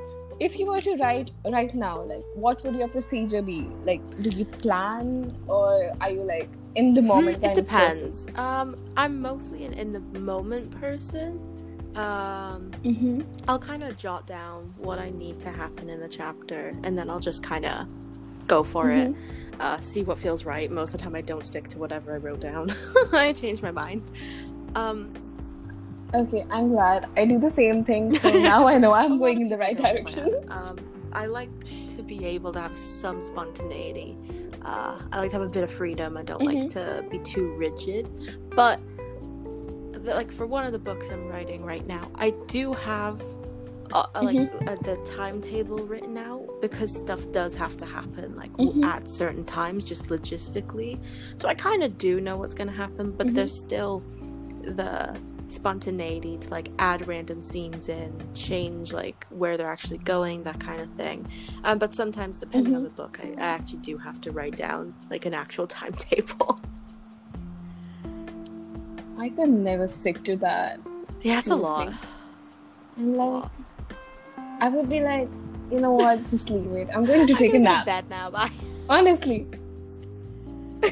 [0.41, 3.69] if you were to write right now, like, what would your procedure be?
[3.87, 7.39] Like, do you plan, or are you like in the moment?
[7.39, 8.27] Hmm, it depends.
[8.37, 11.41] Um, I'm mostly an in the moment person.
[11.97, 13.21] Um, Mm-hmm.
[13.49, 17.09] I'll kind of jot down what I need to happen in the chapter, and then
[17.11, 17.87] I'll just kind of
[18.47, 19.15] go for it.
[19.61, 20.71] Uh, see what feels right.
[20.71, 22.75] Most of the time, I don't stick to whatever I wrote down.
[23.13, 24.11] I change my mind.
[24.75, 25.13] Um,
[26.13, 27.09] Okay, I'm glad.
[27.17, 30.35] I do the same thing, so now I know I'm going in the right direction.
[30.49, 30.77] Um,
[31.13, 31.51] I like
[31.97, 34.17] to be able to have some spontaneity.
[34.65, 36.17] Uh, I like to have a bit of freedom.
[36.17, 38.11] I don't like to be too rigid.
[38.51, 38.81] But
[39.93, 43.23] the, like for one of the books I'm writing right now, I do have
[43.93, 44.37] uh, uh, like
[44.69, 48.85] uh, the timetable written out because stuff does have to happen like Mhm.
[48.85, 50.99] at certain times, just logistically.
[51.39, 53.35] So I kind of do know what's gonna happen, but Mhm.
[53.35, 54.03] there's still
[54.63, 55.17] the
[55.49, 60.81] spontaneity to like add random scenes in, change like where they're actually going, that kind
[60.81, 61.27] of thing.
[61.65, 62.85] Um, but sometimes, depending on Mhm.
[62.85, 66.61] the book, I, I actually do have to write down like an actual timetable.
[69.19, 70.81] I could never stick to that.
[71.23, 71.93] yeah, it's a lot.
[72.97, 73.53] I'm like, lot.
[74.61, 75.29] I would be like,
[75.71, 76.27] you know what?
[76.27, 76.89] Just leave it.
[76.95, 77.87] I'm going to take a nap.
[77.87, 78.31] Bed now.
[78.31, 78.51] Bye.
[78.89, 79.47] Honestly.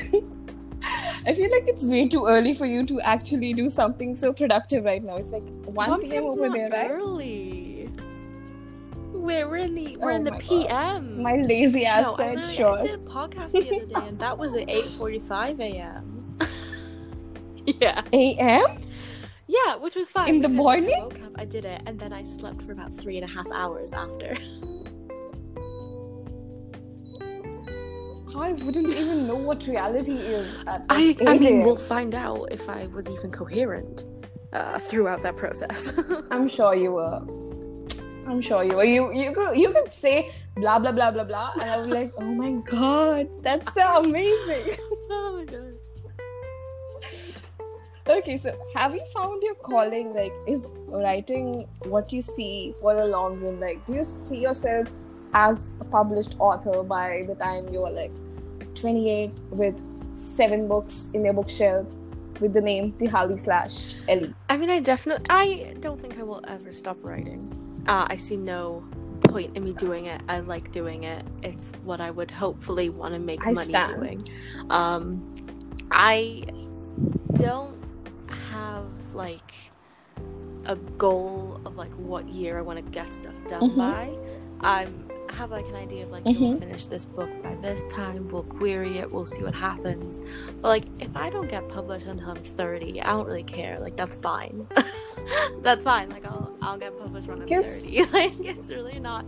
[1.26, 4.84] I feel like it's way too early for you to actually do something so productive
[4.84, 5.16] right now.
[5.16, 6.24] It's like 1 p.m.
[6.24, 6.90] over there, right?
[6.90, 7.90] Early.
[9.12, 10.48] We're, we're in the we're Oh in the oh my God.
[11.02, 11.22] PM.
[11.22, 12.78] My lazy ass no, I, said literally- sure.
[12.78, 16.38] I did a podcast the other day, and that was at eight forty-five a.m.
[17.66, 18.78] yeah, A.M.
[19.48, 20.28] yeah, which was fine.
[20.28, 20.94] In the morning?
[20.94, 23.32] I woke up, I did it, and then I slept for about three and a
[23.32, 24.36] half hours after.
[28.36, 32.68] I wouldn't even know what reality is at I, I mean, we'll find out if
[32.68, 34.04] I was even coherent
[34.52, 35.92] uh, throughout that process.
[36.30, 37.20] I'm sure you were.
[38.28, 38.84] I'm sure you were.
[38.84, 42.12] You you could you could say blah blah blah blah blah, and I was like,
[42.18, 44.76] oh my god, that's so amazing.
[45.10, 45.77] oh my god.
[48.08, 50.14] Okay, so have you found your calling?
[50.14, 53.60] Like, is writing what you see for a long run?
[53.60, 54.88] Like, do you see yourself
[55.34, 58.12] as a published author by the time you are like
[58.74, 59.78] 28 with
[60.14, 61.86] seven books in your bookshelf
[62.40, 64.34] with the name Tahali slash Ellie?
[64.48, 65.26] I mean, I definitely.
[65.28, 67.52] I don't think I will ever stop writing.
[67.86, 68.84] Uh, I see no
[69.24, 70.22] point in me doing it.
[70.30, 71.26] I like doing it.
[71.42, 73.96] It's what I would hopefully want to make I money stand.
[73.96, 74.28] doing.
[74.70, 75.34] Um,
[75.90, 76.44] I
[77.36, 77.77] don't
[79.18, 79.52] like
[80.64, 83.76] a goal of like what year I want to get stuff done Mhm.
[83.76, 84.04] by.
[84.60, 85.04] I'm
[85.40, 88.28] have like an idea of like okay, we'll finish this book by this time.
[88.30, 89.12] We'll query it.
[89.12, 90.20] We'll see what happens.
[90.62, 93.78] But like, if I don't get published until I'm 30, I don't really care.
[93.78, 94.66] Like, that's fine.
[95.62, 96.08] that's fine.
[96.10, 98.04] Like, I'll I'll get published when I'm Guess- 30.
[98.18, 99.26] Like, it's really not.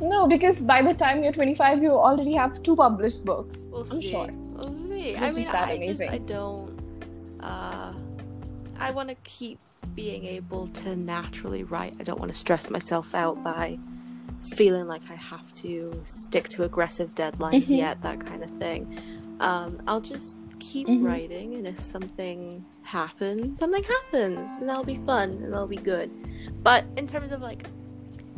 [0.00, 3.58] No, because by the time you're 25, you already have two published books.
[3.70, 4.10] We'll I'm see.
[4.10, 4.28] sure.
[4.54, 5.12] We'll see.
[5.12, 6.08] Which I mean, that I just amazing.
[6.10, 6.70] I don't.
[7.40, 7.92] Uh,
[8.78, 9.58] I want to keep
[9.94, 11.94] being able to naturally write.
[12.00, 13.78] I don't want to stress myself out by
[14.54, 17.76] feeling like I have to stick to aggressive deadlines Mhm.
[17.78, 18.98] yet, that kind of thing.
[19.40, 21.02] Um, I'll just keep Mhm.
[21.02, 26.10] writing, and if something happens, something happens, and that'll be fun and that'll be good.
[26.62, 27.66] But in terms of like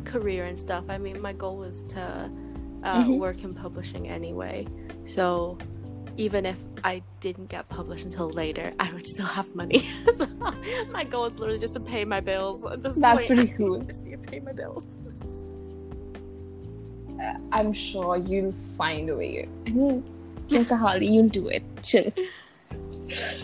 [0.05, 2.31] career and stuff, I mean, my goal is to
[2.83, 3.17] uh, Mhm.
[3.17, 4.65] work in publishing anyway.
[5.05, 5.57] So
[6.17, 9.79] even if I didn't get published until later, I would still have money.
[10.17, 10.25] so
[10.91, 13.27] my goal is literally just to pay my bills at this That's point.
[13.27, 13.79] pretty cool.
[13.81, 14.85] just need to pay my bills.
[17.21, 19.47] Uh, I'm sure you'll find a way.
[19.65, 20.03] I mean,
[20.49, 21.63] Tahali, you'll do it.
[21.83, 22.11] Chill.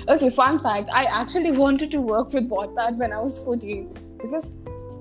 [0.10, 0.90] Okay, fun fact.
[0.92, 4.54] I actually wanted to work with Wattpad when I was 14 because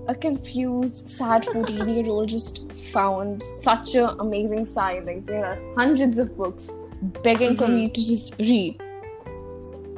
[0.09, 5.05] a confused, sad 14 year old just found such an amazing site.
[5.05, 6.71] Like, there are hundreds of books
[7.03, 7.75] begging for Mhm.
[7.75, 8.81] me to just read.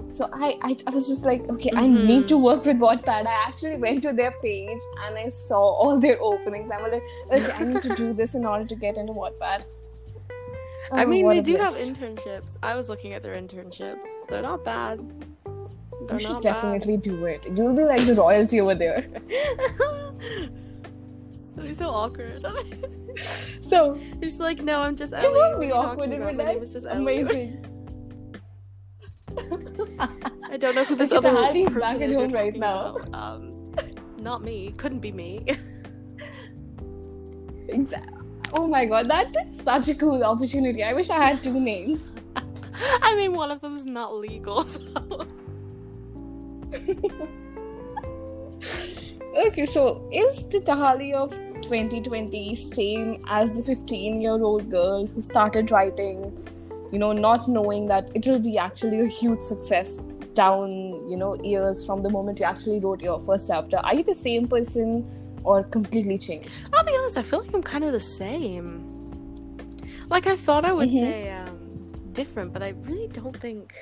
[0.08, 2.04] So I, I, I was just like, okay, I Mhm.
[2.06, 3.26] need to work with Wattpad.
[3.26, 6.70] I actually went to their page and I saw all their openings.
[6.70, 9.64] I was like, okay, I need to do this in order to get into Wattpad.
[10.92, 12.56] I Oh, mean, they do have internships.
[12.62, 14.06] I was looking at their internships.
[14.28, 15.00] They're not bad.
[16.06, 17.46] They're You should definitely do it.
[17.56, 19.04] You'll be like the royalty over there.
[21.56, 22.44] It'd be so awkward.
[23.62, 25.34] So It's like, no, I'm just it Ellie.
[25.34, 26.34] won't What be awkward talking in about?
[26.36, 26.62] my My name life.
[26.64, 27.64] is just Amazing.
[30.50, 32.96] I don't know who this other person back is home right now.
[32.96, 33.14] about.
[33.14, 33.54] Um,
[34.18, 34.72] not me.
[34.76, 35.44] Couldn't be me.
[37.68, 38.18] Exactly.
[38.52, 40.84] Oh my god, that is such a cool opportunity.
[40.84, 42.10] I wish I had two names.
[43.02, 45.26] I mean, one of them is not legal, so.
[49.36, 51.30] Okay, so is the Tahali of
[51.62, 56.32] 2020 same as the 15 year old girl who started writing,
[56.92, 59.96] you know, not knowing that it will be actually a huge success
[60.34, 60.70] down,
[61.10, 63.78] you know, years from the moment you actually wrote your first chapter?
[63.78, 65.04] Are you the same person
[65.42, 66.48] or completely changed?
[66.72, 68.90] I'll be honest, I feel like I'm kind of the same.
[70.10, 71.00] Like, I thought I would Mhm.
[71.00, 73.74] say um, different, but I really don't think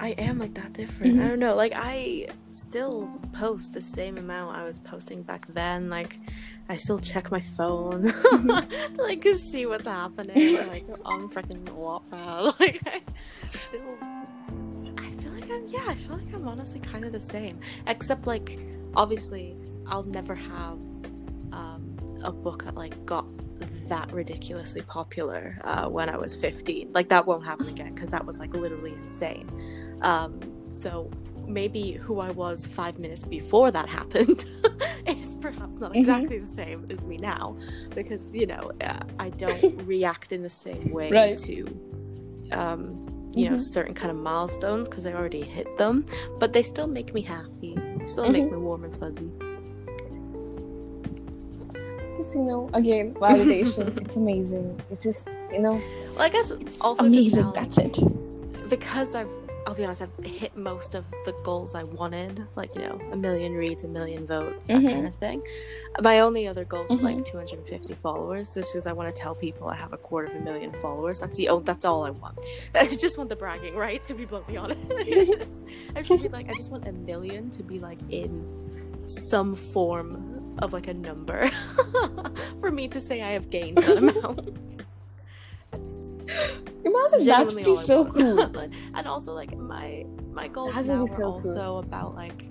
[0.00, 1.16] I am like that different.
[1.16, 1.24] Mhm.
[1.24, 1.54] I don't know.
[1.54, 5.88] Like, I still post the same amount I was posting back then.
[5.88, 6.18] Like,
[6.68, 8.02] I still check my phone
[8.32, 10.56] to like see what's happening.
[10.68, 12.54] like on freaking Wattpad.
[12.60, 13.80] Like, I still.
[14.98, 15.66] I feel like I'm.
[15.68, 17.60] Yeah, I feel like I'm honestly kind of the same.
[17.86, 18.58] Except, like,
[18.96, 20.78] obviously, I'll never have
[21.52, 23.26] um, a book that like got
[23.88, 26.92] that ridiculously popular uh, when I was 15.
[26.92, 29.48] Like that won't happen again because that was like literally insane.
[30.02, 30.40] Um,
[30.78, 31.10] so
[31.46, 34.44] maybe who I was five minutes before that happened
[35.06, 35.96] is perhaps not Mhm.
[35.96, 37.56] exactly the same as me now
[37.94, 41.36] because you know uh, I don't react in the same way Right.
[41.38, 41.66] to
[42.52, 43.60] um, you know Mhm.
[43.60, 46.06] certain kind of milestones because I already hit them,
[46.38, 47.74] but they still make me happy.
[47.98, 48.52] They still make Mhm.
[48.52, 49.30] me warm and fuzzy.
[52.16, 52.70] nice, you know.
[52.72, 53.96] Again, validation.
[54.00, 54.80] it's amazing.
[54.90, 55.80] It's just, you know.
[56.14, 57.52] Well, I guess it's also amazing.
[57.54, 57.98] That's it.
[58.70, 59.28] because I've
[59.66, 63.16] I'll be honest, I've hit most of the goals I wanted, like you know, a
[63.16, 64.90] million reads, a million votes, that Mhm.
[64.90, 65.42] kind of thing.
[66.02, 67.02] My only other goals were Mhm.
[67.02, 70.36] like 250 followers, just because I want to tell people I have a quarter of
[70.36, 71.20] a million followers.
[71.20, 72.38] That's the oh, that's all I want.
[72.74, 74.04] I just want the bragging, right?
[74.04, 74.82] To be bluntly honest,
[75.96, 78.44] I just be like, I just want a million to be like in
[79.06, 81.48] some form of like a number
[82.60, 84.40] for me to say I have gained that amount.
[86.84, 88.40] Imagine that would be so cool.
[88.94, 91.78] and also like my my goals now are so also cool.
[91.80, 92.44] about like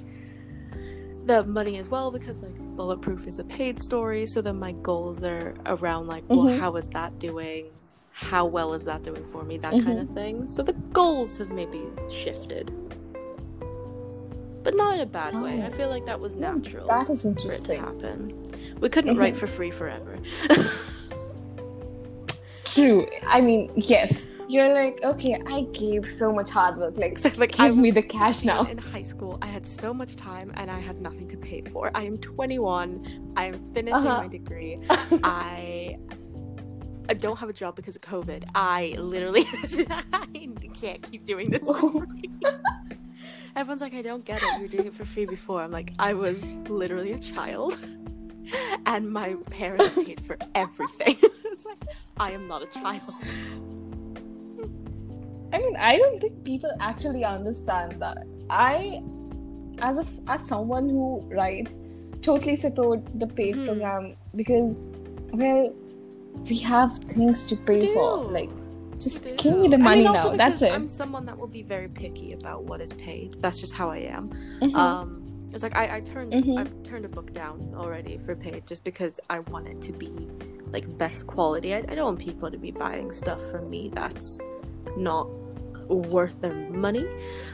[1.26, 5.24] the money as well because like bulletproof is a paid story so then my goals
[5.24, 6.60] are around like well Mhm.
[6.60, 7.68] how is that doing
[8.12, 9.86] how well is that doing for me that Mm-hmm.
[9.88, 12.72] kind of thing so the goals have maybe shifted
[14.64, 15.66] but not in a bad way Oh.
[15.68, 17.80] i feel like that was natural That is for it to interesting.
[17.80, 18.44] happen
[18.80, 19.38] we couldn't write Mhm.
[19.38, 20.20] for free forever
[22.74, 23.08] True.
[23.28, 24.28] I mean, yes.
[24.50, 26.98] You're like, okay, I gave so much hard work.
[26.98, 28.64] Like, Except, like, give me the cash now.
[28.66, 31.92] In high school, I had so much time and I had nothing to pay for.
[31.96, 33.34] I am 21.
[33.38, 34.18] I am finishing Uh-huh.
[34.24, 34.80] my degree.
[35.24, 35.96] I
[37.10, 38.44] I don't have a job because of COVID.
[38.56, 39.44] I literally
[40.14, 40.26] I
[40.74, 42.30] can't keep doing this for free.
[43.56, 44.48] Everyone's like, I don't get it.
[44.56, 45.62] You were doing it for free before.
[45.62, 47.78] I'm like, I was literally a child.
[48.86, 51.18] And my parents paid for everything.
[51.22, 51.80] it's like,
[52.20, 53.02] I am not a child.
[55.54, 58.18] I mean, I don't think people actually understand that.
[58.50, 59.04] I,
[59.80, 61.78] as a, as someone who writes,
[62.22, 63.66] totally support the paid Mhm.
[63.66, 64.82] program because,
[65.32, 65.74] well,
[66.50, 68.24] we have things to pay for.
[68.26, 68.50] Like,
[69.00, 70.30] just give me the I money mean, now.
[70.30, 70.72] That's it.
[70.72, 73.36] I'm someone that will be very picky about what is paid.
[73.42, 74.30] That's just how I am.
[74.62, 74.76] Mhm.
[74.76, 75.23] Um,
[75.54, 76.60] it's like I, I turned Mhm.
[76.60, 80.10] I've turned a book down already for paid just because I want it to be
[80.72, 81.74] like best quality.
[81.76, 84.40] I, I don't want people to be buying stuff from me that's
[84.98, 85.28] not
[85.88, 87.06] worth their money.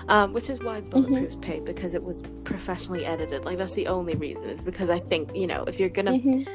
[0.07, 3.43] Um, which is why Bulletproof's paid because it was professionally edited.
[3.45, 4.49] Like that's the only reason.
[4.49, 6.47] Is because I think you know if you're gonna Mhm.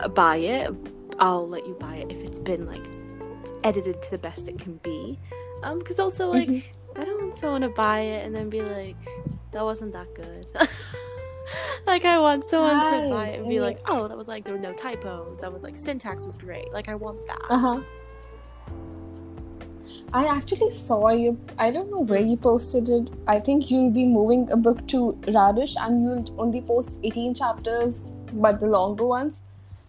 [0.00, 0.74] uh, buy it,
[1.20, 2.84] I'll let you buy it if it's been like
[3.64, 5.18] edited to the best it can be.
[5.62, 6.62] Um, because also like Mhm.
[6.98, 8.96] I don't want someone to buy it and then be like,
[9.52, 10.46] that wasn't that good.
[11.86, 14.54] like I want someone to buy it and be like, oh, that was like there
[14.54, 15.40] were no typos.
[15.40, 16.72] That was like syntax was great.
[16.72, 17.40] Like I want that.
[17.48, 17.80] Uh huh.
[20.12, 21.38] I actually saw you.
[21.58, 23.10] I don't know where you posted it.
[23.26, 28.04] I think you'll be moving a book to Radish and you'll only post 18 chapters,
[28.32, 29.42] but the longer ones,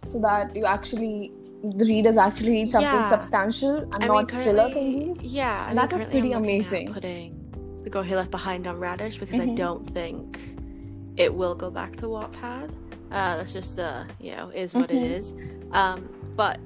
[0.03, 1.31] so that you actually,
[1.63, 3.09] the readers actually read something Yeah.
[3.09, 5.19] substantial and I mean, not filler currently- thingies.
[5.23, 6.93] Yeah, I mean, that was pretty amazing.
[6.93, 7.35] Putting
[7.83, 9.55] the girl he left behind on Radish because I Mhm.
[9.55, 10.39] don't think
[11.17, 12.69] it will go back to Wattpad.
[13.11, 14.95] Uh, that's just uh, you know, is what Mhm.
[15.03, 15.33] it is.
[15.71, 16.59] Um, but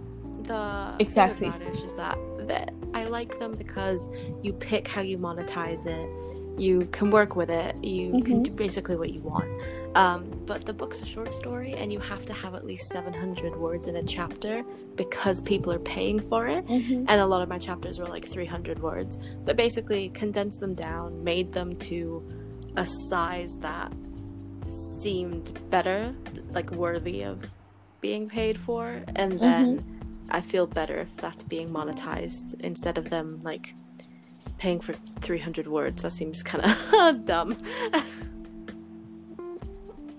[0.43, 1.49] the Exactly.
[1.49, 4.09] Radish is that that I like them because
[4.43, 6.09] you pick how you monetize it.
[6.57, 7.75] You can work with it.
[7.83, 8.43] You can Mhm.
[8.43, 9.49] do basically what you want.
[9.95, 13.55] Um, but the book's a short story, and you have to have at least 700
[13.59, 14.63] words in a chapter
[14.95, 17.05] because people are paying for it Mhm.
[17.07, 20.75] and a lot of my chapters were like 300 words so i basically condensed them
[20.75, 22.21] down made them to
[22.75, 23.91] a size that
[24.99, 26.13] seemed better
[26.51, 27.51] like worthy of
[28.01, 29.83] being paid for and then
[30.29, 33.75] i feel better if that's being monetized instead of them like
[34.63, 37.57] paying for 300 words that seems kind of dumb.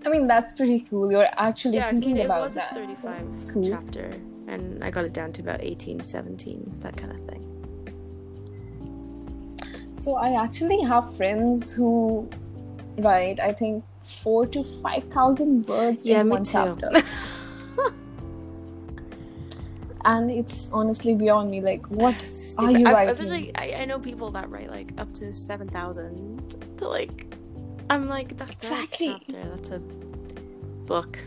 [0.05, 1.11] I mean, that's pretty cool.
[1.11, 3.67] You're actually yeah I thinking mean, it about was a 35 It's cool.
[3.67, 4.11] chapter
[4.47, 7.43] and i got it down to about 18 17 that kind of thing.
[9.99, 12.29] So I actually have friends who
[12.99, 16.53] write, I think, four to five thousand words yeah in me one too.
[16.53, 16.91] chapter,
[20.05, 21.61] and it's honestly beyond me.
[21.61, 22.25] Like, what
[22.59, 23.53] are you I, writing?
[23.55, 27.27] I, I know people that write like up to seven thousand to like.
[27.90, 29.09] I'm like that's Exactly.
[29.09, 29.48] not a chapter.
[29.50, 31.19] That's a book.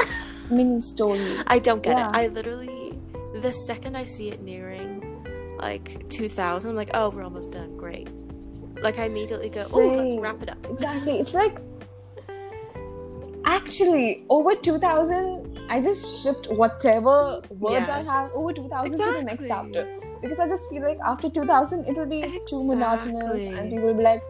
[0.50, 1.36] Mini story.
[1.46, 2.08] I don't get Yeah.
[2.08, 2.16] it.
[2.16, 2.98] I literally
[3.34, 5.02] the second I see it nearing
[5.58, 7.76] like two thousand, I'm like, oh, we're almost done.
[7.76, 8.08] Great.
[8.80, 10.64] Like I immediately go, oh, let's wrap it up.
[10.70, 11.18] Exactly.
[11.18, 11.58] It's like
[13.44, 15.55] actually over two thousand.
[15.68, 20.38] I just shift whatever words I have over two thousand to the next chapter because
[20.38, 23.94] I just feel like after two thousand it will be too monotonous and people will
[23.94, 24.22] be like,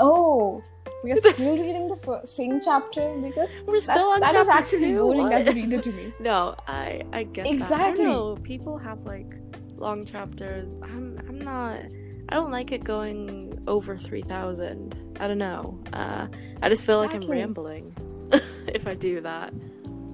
[0.00, 0.62] oh.
[1.04, 4.58] We are still reading the fir- same chapter because We're still on that is chapter
[4.58, 4.98] actually two.
[4.98, 6.12] boring as a reader to me.
[6.18, 7.48] No, I I get that.
[7.50, 8.04] I Exactly.
[8.04, 9.32] know people have like
[9.76, 10.76] long chapters.
[10.82, 11.78] I'm I'm not.
[12.30, 14.96] I don't like it going over three thousand.
[15.20, 15.78] I don't know.
[15.92, 16.26] Uh,
[16.62, 17.94] I just feel like I'm rambling
[18.66, 19.52] if I do that.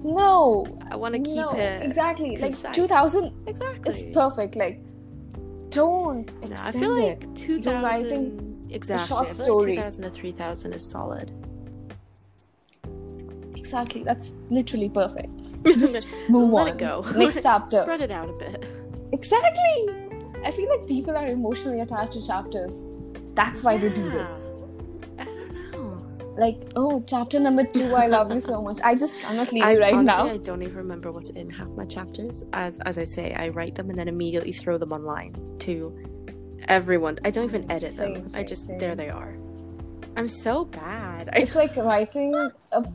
[0.05, 0.65] No.
[0.91, 2.35] I want to keep no, it exactly.
[2.37, 2.63] concise.
[2.65, 3.93] Like 2000 exactly.
[3.93, 4.55] is perfect.
[4.55, 4.79] Like,
[5.69, 7.35] don't No, extend I feel like it.
[7.35, 9.07] 2000 writing exactly.
[9.07, 9.75] short I feel story.
[9.77, 11.31] like 2000 to 3000 is solid.
[13.55, 14.03] Exactly.
[14.03, 15.31] That's literally perfect.
[15.65, 16.67] Just move Let on.
[16.67, 17.01] it go.
[17.15, 17.81] Next chapter.
[17.81, 18.63] Spread it out a bit.
[19.11, 19.89] Exactly.
[20.43, 22.85] I feel like people are emotionally attached to chapters.
[23.33, 24.51] That's why they do this.
[26.37, 26.63] I don't know.
[26.63, 28.79] Like, oh, chapter number two, I love you so much.
[28.83, 30.33] I just cannot leave I, you right honestly, now.
[30.33, 32.43] I don't even remember what's in half my chapters.
[32.53, 35.93] As as I say, I write them and then immediately throw them online to
[36.67, 37.19] everyone.
[37.25, 38.29] I don't even edit them.
[38.29, 38.77] Same, I just same.
[38.79, 39.37] there they are.
[40.17, 41.29] I'm so bad.
[41.33, 42.85] It's like writing a.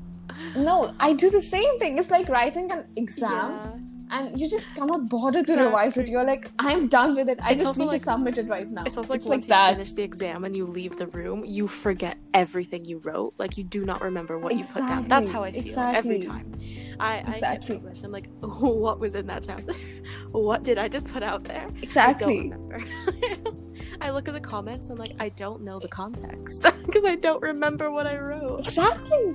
[0.57, 1.99] No, I do the same thing.
[1.99, 3.80] It's like writing an exam.
[4.11, 6.09] And you just cannot bother to revise it.
[6.09, 7.39] You're like, I'm done with it.
[7.43, 8.85] I It's just need like- to submit it right now.
[8.85, 9.75] It's also like it's once like you that.
[9.77, 13.35] finish the exam and you leave the room, you forget everything you wrote.
[13.39, 15.07] Like you do not remember what you put down.
[15.09, 16.53] That's how I feel every time.
[16.99, 17.77] I, I get Exactly.
[17.77, 18.05] published.
[18.05, 19.75] I'm like, what was in that chapter?
[20.33, 21.69] what did I just put out there?
[21.83, 22.39] Exactly.
[22.39, 23.57] I don't remember.
[24.03, 24.89] I look at the comments.
[24.91, 28.61] I'm like, I don't know the context because I don't remember what I wrote.
[28.67, 29.35] Exactly.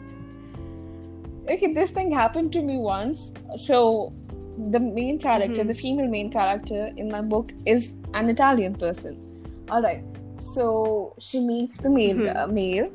[1.50, 3.32] Okay, this thing happened to me once.
[3.58, 4.14] So,
[4.72, 5.68] the main character, Mhm.
[5.68, 9.18] the female main character in my book, is an Italian person.
[9.70, 10.04] All right.
[10.38, 12.36] So she meets the male, Mhm.
[12.36, 12.90] uh, male,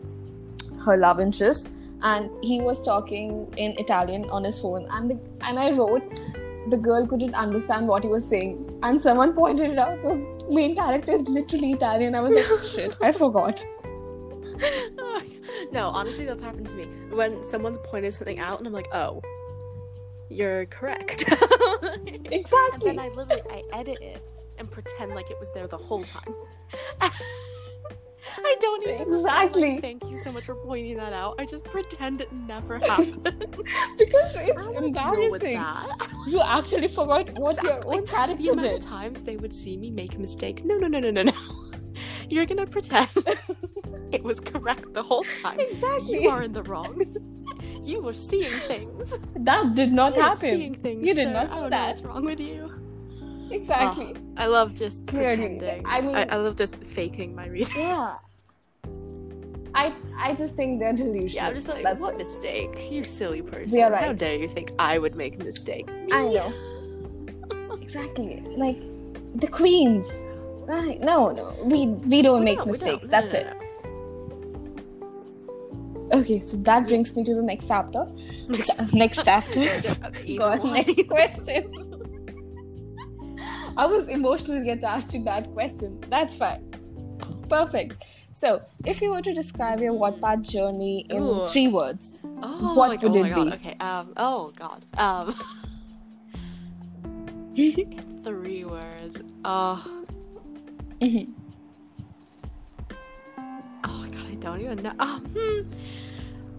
[0.87, 1.71] her love interest,
[2.03, 4.87] and he was talking in Italian on his phone.
[4.91, 6.03] And the, and I wrote,
[6.71, 10.03] the girl couldn't understand what he was saying, and someone pointed it out.
[10.03, 10.15] The
[10.51, 12.15] main character is literally Italian.
[12.15, 13.65] I was like, shit, I forgot.
[15.73, 16.87] no, honestly, that's happened to me.
[17.11, 19.21] When someone's pointed something out, and I'm like, oh,
[20.31, 21.25] you're correct.
[22.33, 22.91] Exactly.
[22.91, 24.23] And then I literally I edit it
[24.59, 26.33] and pretend like it was there the whole time.
[27.01, 29.73] I don't even Exactly.
[29.73, 31.35] like, Thank you so much for pointing that out.
[31.41, 33.23] I just pretend it never happened.
[33.99, 35.63] because it's don't wanna deal with embarrassing.
[36.29, 39.91] You actually forgot what your own character The amount of times they would see me
[39.91, 40.65] make a mistake.
[40.65, 41.33] No, no, no, no, no, no.
[42.29, 43.09] You're gonna pretend
[44.13, 45.59] it was correct the whole time.
[45.61, 46.23] Exactly.
[46.23, 47.03] You are in the wrong.
[47.83, 49.15] You were seeing things.
[49.37, 50.83] That did not You were seeing happen.
[50.83, 51.07] things.
[51.07, 51.33] You did sir.
[51.33, 51.87] not I see that.
[51.89, 52.73] what's wrong with you.
[53.51, 54.15] Exactly.
[54.17, 55.37] Oh, I love just Clearly.
[55.37, 55.83] pretending.
[55.87, 57.75] I mean- I, I love just faking my reading.
[57.77, 58.15] Yeah.
[59.75, 61.31] I I just think they're delusional.
[61.31, 62.19] Yeah, I'm just like, That's what it.
[62.19, 62.91] mistake?
[62.91, 63.71] You silly person.
[63.71, 65.89] We are How dare you think I would make a mistake?
[66.13, 66.53] I know.
[67.83, 68.41] Exactly.
[68.57, 68.81] Like
[69.41, 70.07] the queens.
[70.69, 71.01] Right.
[71.01, 71.57] No, no.
[71.65, 73.07] We we don't make don't, mistakes.
[73.07, 73.11] don't.
[73.11, 73.53] No, That's no, it.
[76.13, 78.05] Okay, so that brings me to the next chapter.
[78.49, 79.61] Next- next chapter.
[80.07, 81.73] Okay, Go either next question.
[83.77, 86.01] I was emotionally attached to that question.
[86.09, 86.69] That's fine.
[87.49, 88.05] Perfect.
[88.33, 91.47] So, if you were to describe your Wattpad journey in Ooh.
[91.47, 93.45] three words, Oh, What my, would oh my it god.
[93.47, 93.53] be?
[93.57, 93.77] Okay.
[93.81, 94.13] Um.
[94.17, 94.85] Oh god.
[94.99, 95.35] Um.
[98.25, 99.17] three words.
[99.45, 100.05] Oh.
[101.01, 101.33] Mhm.
[104.41, 104.93] Don't even know.
[104.99, 105.63] Oh, hmm.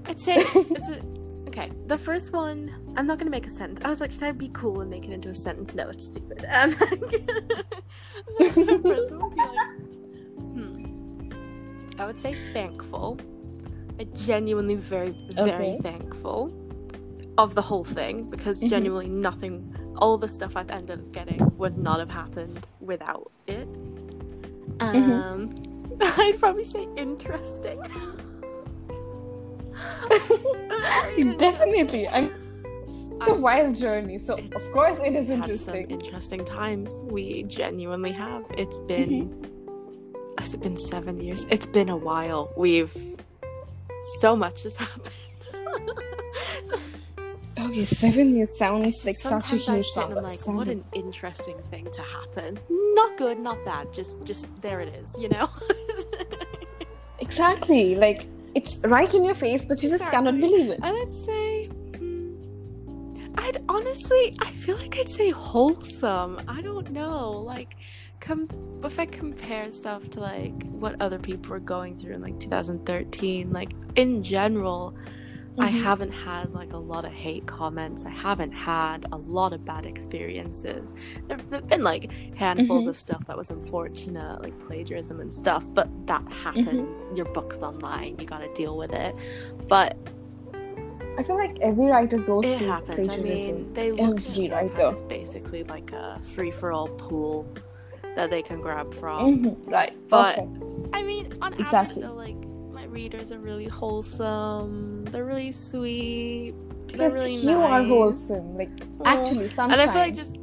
[0.06, 0.36] I'd say.
[0.80, 1.04] is it?
[1.48, 1.72] Okay.
[1.88, 2.72] The first one.
[2.98, 3.82] I'm not gonna make a sentence.
[3.86, 5.74] I was like, should I be cool and make it into a sentence?
[5.74, 6.46] No, it's stupid.
[6.50, 6.72] Um,
[8.40, 9.70] the first one would be like.
[10.54, 12.02] Hmm.
[12.02, 13.18] I would say thankful.
[14.00, 15.80] I genuinely very, very Okay.
[15.84, 16.52] thankful
[17.38, 18.70] of the whole thing because Mhm.
[18.70, 23.68] genuinely nothing, all the stuff I've ended up getting would not have happened without it.
[24.80, 25.71] Mm-hmm.
[26.18, 27.82] I'd probably say interesting.
[31.38, 32.08] Definitely.
[32.08, 32.30] I,
[33.16, 35.92] it's a wild journey, so It's- of course it is we've had some interesting.
[35.92, 37.04] interesting times.
[37.06, 38.44] We genuinely have.
[38.58, 39.30] It's been.
[39.30, 39.48] Mm-hmm.
[40.40, 41.46] Has it been seven years?
[41.50, 42.52] It's been a while.
[42.58, 42.96] We've
[44.20, 45.12] so much has happened.
[47.62, 51.58] Okay, seven years sounds like such a I huge sit I'm like, what an interesting
[51.70, 52.60] thing to happen.
[52.70, 53.94] Not good, not bad.
[53.94, 55.16] Just, just there it is.
[55.20, 55.50] You know.
[57.22, 57.96] Exactly.
[57.96, 60.80] Like it's right in your face, but you just cannot believe it.
[60.84, 62.34] And I'd say, hmm,
[63.38, 66.42] I'd honestly, I feel like I'd say wholesome.
[66.48, 67.78] I don't know, like,
[68.20, 68.50] com-
[68.84, 73.54] if I compare stuff to like what other people were going through in like 2013,
[73.54, 74.94] like in general,
[75.60, 75.82] I Mhm.
[75.84, 78.06] haven't had like a lot of hate comments.
[78.06, 80.96] I haven't had a lot of bad experiences.
[81.28, 82.90] There've, there've been like handfuls Mhm.
[82.90, 87.04] of stuff that was unfortunate, like plagiarism and stuff, but that happens.
[87.16, 89.14] Your book's online, you gotta deal with it.
[89.68, 89.98] But
[91.18, 93.10] I feel like every writer goes it through happens.
[93.10, 93.56] I plagiarism.
[93.56, 94.84] mean, they look Every writer.
[94.84, 97.46] as basically like a free for all pool
[98.16, 99.44] that they can grab from.
[99.44, 99.94] Mhm, Right.
[100.08, 100.74] but- Perfect.
[100.94, 102.04] I mean, on Exactly.
[102.04, 102.46] average, though, like
[102.92, 105.06] readers are really wholesome.
[105.06, 106.54] They're really sweet.
[106.88, 108.58] because really you are wholesome.
[108.58, 108.70] Like
[109.02, 109.04] Aw.
[109.06, 109.80] actually, sunshine.
[109.80, 110.36] And I feel like just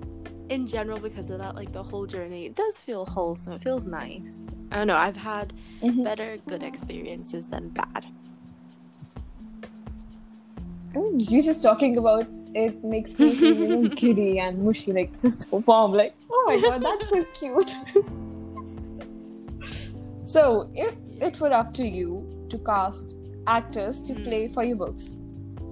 [0.49, 3.53] in general, because of that, like the whole journey, it does feel wholesome.
[3.53, 4.47] It feels nice.
[4.73, 4.97] I don't know.
[4.97, 6.05] I've had Mhm.
[6.05, 8.07] better good experiences than bad.
[10.95, 14.93] I mean, you just talking about it makes me feel you know, giddy and mushy,
[14.93, 15.93] like just warm.
[15.93, 17.75] Like, oh my god, that's so cute.
[20.25, 24.25] so, if it were up to you to cast actors to Hmm.
[24.25, 25.19] play for your books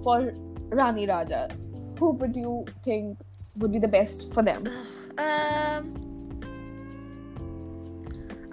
[0.03, 0.33] for
[0.69, 1.49] Rani Raja,
[1.99, 3.17] who would you think
[3.57, 4.67] would be the best for them?
[5.17, 5.83] Um,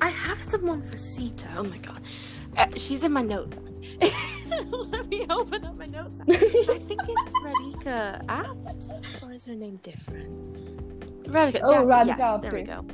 [0.00, 1.48] I have someone for Sita.
[1.56, 2.00] Oh my god,
[2.56, 3.58] uh, she's in my notes.
[4.90, 6.20] Let me open up my notes.
[6.28, 6.36] I
[6.88, 10.30] think it's Radhika Apt, or is her name different?
[11.24, 11.60] Radhika.
[11.62, 12.84] Oh, Radhika yes, There we go.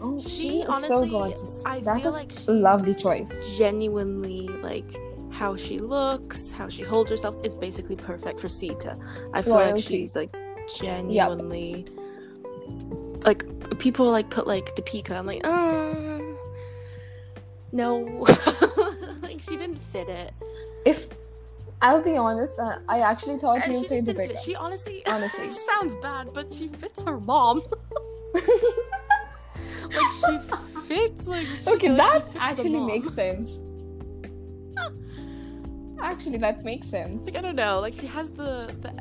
[0.00, 1.62] Oh, She she is so gorgeous.
[1.64, 3.56] I That feel is like a lovely choice.
[3.56, 4.90] Genuinely, like
[5.30, 8.96] how she looks, how she holds herself is basically perfect for Sita.
[9.34, 9.82] I feel like Loyalty.
[9.82, 10.34] she's like
[10.78, 11.86] genuinely
[13.24, 13.44] like
[13.78, 15.12] people like put like Deepika.
[15.12, 16.20] I'm like, uh,
[17.72, 17.98] no,
[19.22, 20.32] like she didn't fit it.
[20.84, 21.06] If
[21.82, 25.04] I'll be honest, uh, I actually thought And you'd she say just didn't She honestly,
[25.06, 25.50] Honestly.
[25.72, 27.62] sounds bad, but she fits her mom.
[29.92, 30.38] like she
[30.88, 33.50] fits like she Okay, literally that actually makes sense.
[36.02, 37.26] Actually, that makes sense.
[37.26, 38.92] Like I don't know, like she has the, the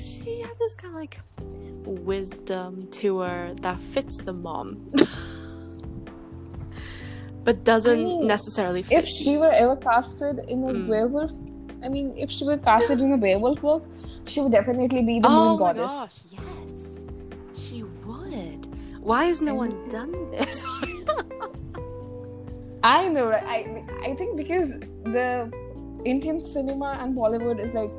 [0.00, 1.20] she has this kind of like
[1.84, 4.90] wisdom to her that fits the mom,
[7.44, 8.98] but doesn't I mean, necessarily fit.
[9.02, 10.86] If she were ever casted in a Mm.
[10.86, 11.32] werewolf,
[11.84, 13.84] I mean, if she were casted in a werewolf book,
[14.26, 15.90] she would definitely be the oh moon goddess.
[15.90, 17.92] gosh, yes, she would.
[19.04, 20.64] Why has no one done this?
[22.82, 23.44] I know, right?
[23.44, 24.70] I I think because
[25.16, 25.52] the
[26.06, 27.90] Indian cinema and Bollywood is like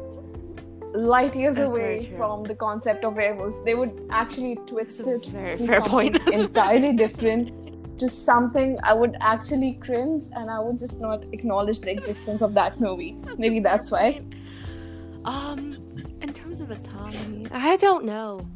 [0.95, 3.63] light years That's away from the concept of werewolves.
[3.63, 6.15] They would actually twist it very fair point.
[6.33, 11.91] entirely different to something I would actually cringe and I would just not acknowledge the
[11.91, 13.15] existence of that movie.
[13.37, 14.23] Maybe that's why.
[15.23, 15.77] Um,
[16.21, 18.47] in terms of autonomy, I don't know.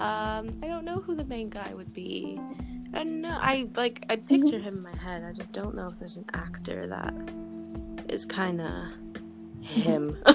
[0.00, 2.40] Um, I don't know who the main guy would be.
[2.94, 3.38] I don't know.
[3.40, 5.22] I like I picture him in my head.
[5.22, 7.14] I just don't know if there's an actor that
[8.08, 8.86] is kind of
[9.60, 10.16] him.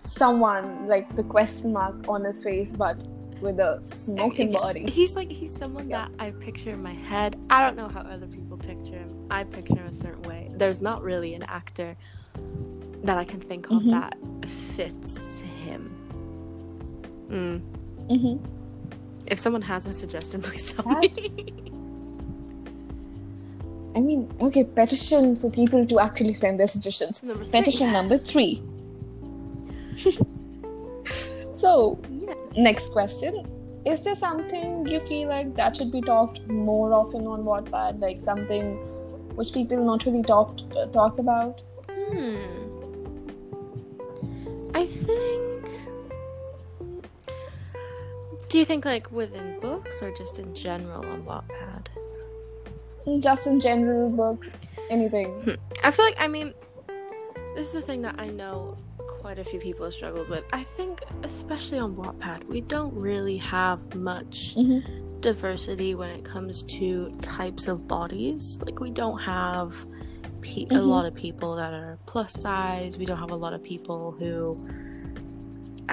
[0.00, 2.96] Someone like the question mark on his face, but
[3.40, 4.62] with a smoking Yes.
[4.62, 4.86] body.
[4.88, 7.36] He's like he's someone that I picture in my head.
[7.50, 9.26] I don't know how other people picture him.
[9.30, 10.48] I picture him a certain way.
[10.54, 11.96] There's not really an actor
[13.02, 13.90] that I can think of Mhm.
[13.90, 14.16] that
[14.48, 15.95] fits him.
[17.30, 17.60] Mm.
[18.08, 18.36] hmm
[19.26, 21.52] If someone has a suggestion, please tell That- me.
[23.96, 27.22] I mean, okay, petition for people to actually send their suggestions.
[27.22, 27.44] Number.
[27.46, 28.62] Petition number three.
[31.54, 32.34] so, Yeah.
[32.56, 33.46] next question.
[33.86, 38.00] Is there something you feel like that should be talked more often on Wattpad?
[38.00, 38.74] Like something
[39.36, 41.62] which people not really talked uh, talk about?
[41.88, 42.36] Hmm.
[44.74, 45.55] I think.
[48.48, 51.86] Do you think like within books or just in general on Wattpad?
[53.20, 55.56] Just in general, books, anything.
[55.84, 56.52] I feel like I mean,
[57.54, 58.76] this is a thing that I know
[59.20, 60.44] quite a few people have struggled with.
[60.52, 65.20] I think, especially on Wattpad, we don't really have much Mm-hmm.
[65.20, 68.60] diversity when it comes to types of bodies.
[68.64, 69.74] Like we don't have
[70.40, 70.86] pe- a Mhm.
[70.86, 72.96] lot of people that are plus size.
[72.96, 74.68] We don't have a lot of people who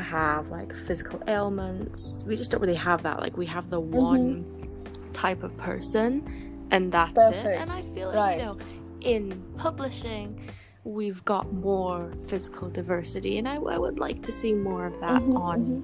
[0.01, 2.23] have like physical ailments.
[2.25, 3.19] We just don't really have that.
[3.19, 3.97] Like we have the Mm-hmm.
[3.97, 7.45] one type of person and that's it.
[7.45, 8.37] And I feel like Right.
[8.39, 8.57] you know,
[9.01, 10.39] in publishing
[10.85, 15.21] we've got more physical diversity and I, I would like to see more of that
[15.21, 15.83] Mhm, on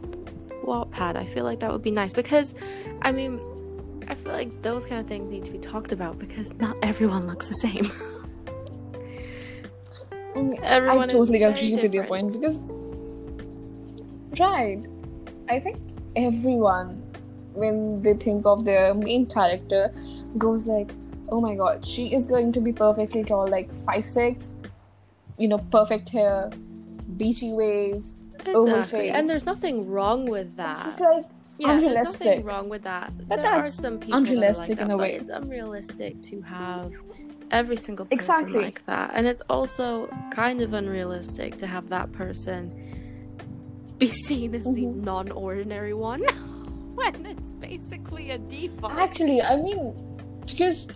[0.65, 1.15] Wattpad.
[1.15, 2.53] I feel like that would be nice because,
[3.01, 3.39] I mean,
[4.09, 7.27] I feel like those kind of things need to be talked about because not everyone
[7.27, 7.89] looks the same.
[10.35, 12.59] Mm, Everyone I totally agree with your point because,
[14.37, 14.85] right,
[15.49, 15.77] I think
[16.15, 17.01] everyone,
[17.53, 19.91] when they think of their main character,
[20.37, 20.91] goes like,
[21.29, 24.53] "Oh my god, she is going to be perfectly tall, like five six,
[25.37, 26.49] you know, perfect hair,
[27.17, 28.23] beachy waves."
[28.55, 28.99] Oval Exactly.
[29.07, 29.15] face.
[29.15, 30.83] And there's nothing wrong with It's that.
[30.85, 31.25] just like
[31.57, 33.11] yeah, there's nothing wrong with that.
[33.27, 35.13] But there are some people that are unrealistic like that, in a way.
[35.13, 36.93] it's unrealistic to have
[37.51, 38.61] every single person Exactly.
[38.61, 39.11] like that.
[39.13, 42.71] And it's also kind of unrealistic to have that person
[43.99, 45.03] be seen as the Mhm.
[45.03, 46.21] non-ordinary one
[46.99, 48.93] when it's basically a default.
[48.93, 49.93] Actually, I mean,
[50.47, 50.87] because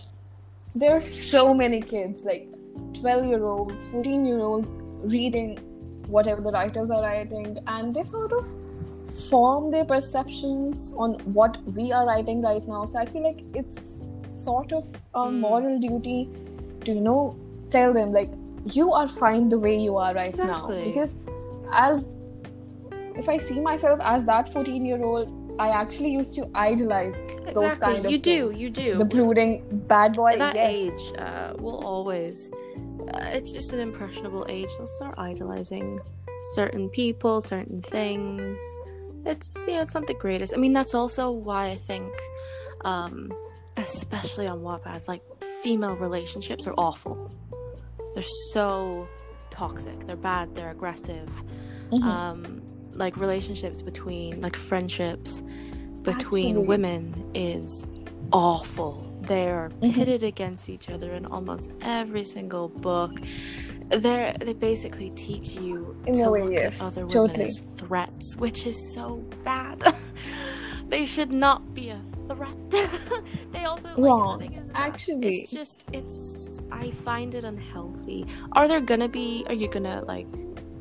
[0.74, 2.48] there are so many kids, like
[2.94, 4.68] 12 year olds, 14 year olds,
[5.14, 5.58] reading
[6.08, 8.46] whatever the writers are writing and they sort of
[9.28, 13.98] form their perceptions on what we are writing right now so i feel like it's
[14.26, 14.84] sort of
[15.14, 15.40] a Mm.
[15.40, 16.28] moral duty
[16.84, 17.36] to you know
[17.70, 18.32] tell them like
[18.78, 21.14] you are fine the way you are right now because
[21.72, 22.02] as
[23.16, 25.28] if i see myself as that 14 year old
[25.60, 27.14] i actually used to idolize
[27.54, 28.48] those kind of you do.
[28.48, 28.60] things.
[28.60, 28.98] You do.
[28.98, 32.50] the brooding bad boy At that yes age uh, will always
[33.12, 36.00] uh, it's just an impressionable age they'll start idolizing
[36.54, 38.58] certain people certain things
[39.24, 42.12] it's you know it's not the greatest i mean that's also why i think
[42.84, 43.32] um
[43.76, 45.22] especially on Wattpad like
[45.62, 47.30] female relationships are awful
[48.14, 49.08] they're so
[49.50, 51.28] toxic they're bad they're aggressive
[51.92, 52.02] Mhm.
[52.02, 52.62] um
[52.94, 55.42] like relationships between like friendships
[56.02, 57.86] between women is
[58.32, 59.94] awful they're Mhm.
[59.94, 63.12] pitted against each other in almost every single book
[63.88, 67.44] they're they basically teach you In to way, look yes, at other women totally.
[67.44, 69.82] as threats which is so bad
[70.88, 72.56] they should not be a threat
[73.52, 74.52] they also like, the Wrong.
[74.54, 75.28] is Actually.
[75.28, 80.28] it's just it's i find it unhealthy are there gonna be are you gonna like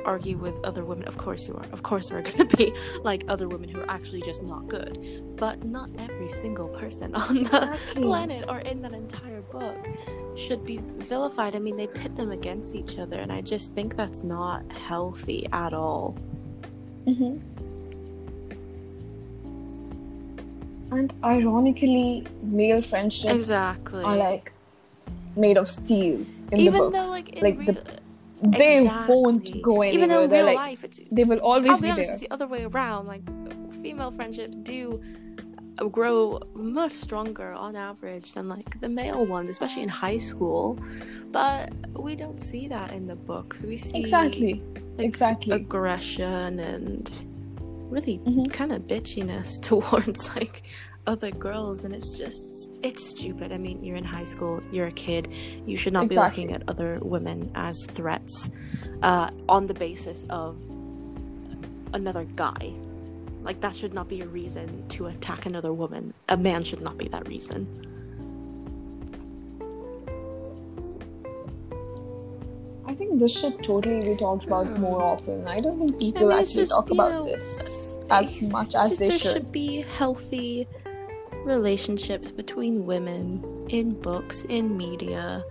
[0.06, 2.74] argue with other women of course you are of course there are gonna be
[3.04, 4.98] like other women who are actually just not good
[5.38, 8.02] but not every single person on the Exactly.
[8.04, 9.88] planet or in that entire book
[10.36, 13.96] should be vilified i mean they pit them against each other and i just think
[13.96, 16.18] that's not healthy at all
[17.06, 17.42] Mhm.
[20.92, 24.52] And ironically, male friendships exactly are like
[25.36, 26.98] made of steel in even the books.
[27.06, 27.84] though like in like real, the,
[28.52, 29.16] they exactly.
[29.16, 29.94] won't go anywhere.
[29.94, 32.14] even though in real like life it's they will always I'll be be honest, there.
[32.16, 33.08] it's the other way around.
[33.08, 33.24] Like
[33.82, 35.02] female friendships do
[35.80, 40.80] uh, grow much stronger on average than like the male ones, especially in high school.
[41.32, 43.64] But we don't see that in the books.
[43.64, 44.62] We see Exactly.
[44.98, 45.54] like, Exactly.
[45.54, 47.10] aggression and
[47.90, 48.52] really Mhm.
[48.54, 50.64] kind of bitchiness towards like
[51.06, 54.92] other girls and it's just it's stupid i mean you're in high school you're a
[54.92, 55.28] kid
[55.66, 56.46] you should not Exactly.
[56.46, 58.50] be looking at other women as threats
[59.02, 60.56] uh, on the basis of
[61.94, 62.74] another guy
[63.44, 66.98] like that should not be a reason to attack another woman a man should not
[66.98, 67.68] be that reason
[72.86, 74.82] I think this should totally be talked about Hmm.
[74.82, 75.48] more often.
[75.48, 79.00] I don't think people mean, actually just, talk about know, this as much as just
[79.00, 79.34] they there should.
[79.34, 80.68] should be healthy
[81.46, 85.44] relationships between women in books, in media.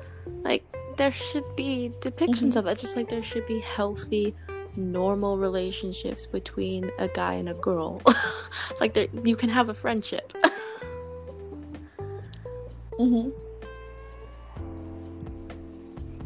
[0.43, 0.65] Like
[0.97, 2.59] there should be depictions Mm-hmm.
[2.59, 4.35] of it, just like there should be healthy,
[4.77, 8.01] normal relationships between a guy and a girl.
[8.81, 10.33] like there, you can have a friendship.
[12.99, 13.31] hmm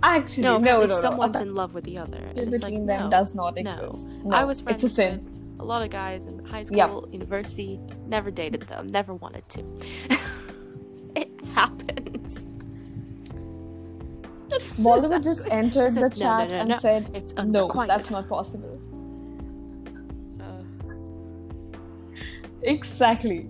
[0.03, 1.01] Actually, no, no, no, no.
[1.01, 2.19] someo's a in love with the other.
[2.35, 3.11] friendship like, between them no.
[3.11, 3.61] does not no.
[3.71, 4.09] exist.
[4.25, 5.25] No, I was friends it's a sin.
[5.25, 7.13] with a lot of guys in high school, Yep.
[7.13, 7.81] university.
[8.07, 8.87] Never dated them.
[8.89, 9.61] Never wanted to.
[11.17, 12.47] it happens.
[14.87, 17.91] Bollywood just entered Said, the "No, no, chat no, and no, said, it's "No, unrequited."
[17.91, 18.79] that's not possible."
[20.41, 20.63] Uh,
[22.63, 23.49] Exactly.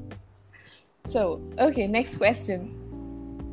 [1.06, 2.72] So, okay, next question.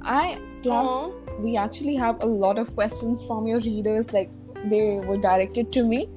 [0.04, 1.12] I plus Aw.
[1.39, 4.30] we actually have a lot of questions from your readers, like
[4.70, 6.10] they were directed to me,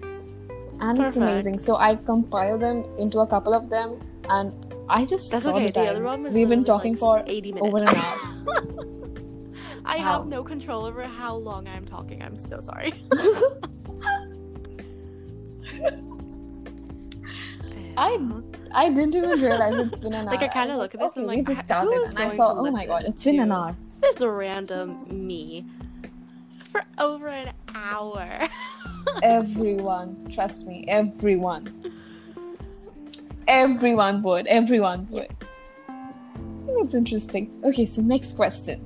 [0.81, 1.59] and it's amazing.
[1.59, 4.53] So I compiled them into a couple of them, and
[4.89, 5.67] I just that's okay.
[5.67, 7.67] the The other one was We've been talking like, for 80 minutes.
[7.67, 8.19] over an hour.
[9.85, 10.03] I Wow.
[10.05, 12.23] have no control over how long I'm talking.
[12.23, 12.93] I'm so sorry.
[17.99, 18.19] I
[18.75, 20.35] I didn't even realize it's been an hour.
[20.35, 20.43] Like.
[20.43, 22.53] I kinda look at this okay, and like, just who started, is and I saw,
[22.57, 23.75] oh my god, it's been an hour.
[24.03, 25.65] this random me
[26.67, 28.49] for over an hour.
[29.23, 31.93] Everyone, trust me, everyone.
[33.49, 34.47] Everyone would.
[34.47, 35.29] Everyone would.
[36.67, 37.51] That's interesting.
[37.65, 38.83] Okay, so next question.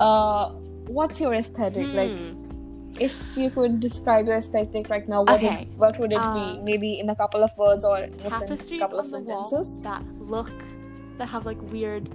[0.00, 0.50] Uh,
[0.88, 1.92] what's your aesthetic?
[1.92, 2.96] Like, Hmm.
[2.98, 5.62] if you could describe your aesthetic right now, what Okay.
[5.70, 6.60] it, what would it Uh, be?
[6.64, 9.84] Maybe in a couple of words or in a couple of sentences.
[9.84, 10.50] that look
[11.18, 12.08] that have like weird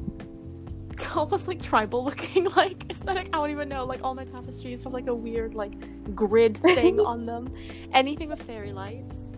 [1.16, 3.28] almost like tribal looking like aesthetic.
[3.28, 5.74] I don't even know like all my tapestries have like a weird like
[6.16, 7.48] grid thing on them.
[7.94, 9.32] Anything with fairy lights.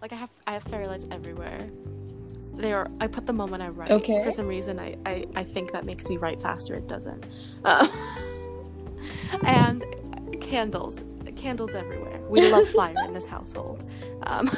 [0.00, 1.70] Like i have i have fairy lights everywhere.
[2.54, 3.90] They are i put them on when i write.
[3.90, 4.22] Okay.
[4.22, 6.74] for some reason i i, I think that makes me write faster.
[6.74, 7.24] It doesn't.
[7.64, 7.88] Uh,
[9.44, 9.84] and
[10.40, 11.00] candles.
[11.36, 12.20] Candles everywhere.
[12.28, 13.88] We love fire in this household.
[14.24, 14.50] Um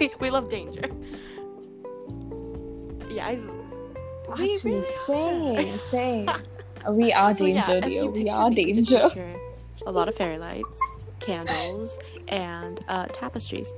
[0.00, 0.90] we, we love danger.
[3.08, 3.38] Yeah I,
[4.36, 6.30] we Actually, really same, same.
[6.90, 9.08] we are So, yeah, danger, you we are danger.
[9.86, 10.80] a lot of fairy lights
[11.20, 11.98] candles,
[12.28, 13.72] and uh, tapestries.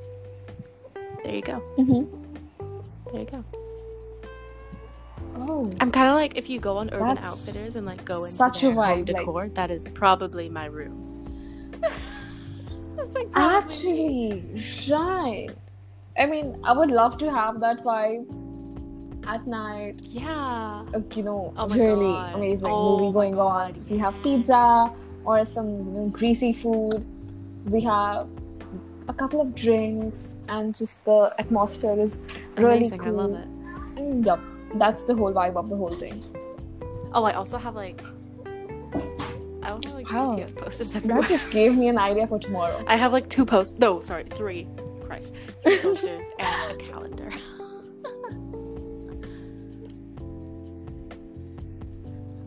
[1.24, 1.62] There you go.
[1.78, 3.12] Mm-hmm.
[3.12, 3.44] There you go.
[5.36, 8.36] Oh, I'm kind of like if you go on Urban Outfitters and like go into
[8.36, 11.04] such a their home vibe, like- decor, that is probably my room.
[13.14, 14.42] Like probably me.
[14.44, 15.48] actually, right.
[16.18, 18.26] I mean, I would love to have that vibe
[19.28, 19.96] at night.
[20.02, 20.82] yeah.
[21.14, 22.34] you know, Oh really God.
[22.34, 23.86] amazing Oh movie going God, on.
[23.90, 24.92] We have pizza
[25.24, 27.04] or some you know, greasy food.
[27.66, 28.26] We have
[29.08, 32.16] a couple of drinks, and just the atmosphere is
[32.56, 32.98] really Amazing.
[32.98, 33.08] cool.
[33.20, 33.48] I love it.
[34.00, 34.40] And yep,
[34.74, 36.24] that's the whole vibe of the whole thing.
[37.12, 38.00] Oh, I also have like
[39.62, 40.36] I also have like Wow.
[40.36, 41.22] BTS posters everywhere.
[41.22, 42.82] That just gave me an idea for tomorrow.
[42.88, 43.78] I have like two posts.
[43.78, 44.66] No, sorry, three.
[45.02, 47.30] Christ, three posters and a calendar.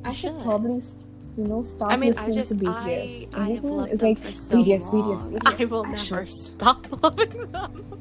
[0.04, 0.44] I should should.
[0.44, 0.96] probably, s-
[1.38, 3.30] you know, start I mean, I listening just to BTS.
[3.34, 5.20] I, I have Everyone loved is them like for so BTS, long.
[5.20, 5.62] BTS, BTS.
[5.62, 6.30] I will I never should.
[6.30, 8.00] stop loving them.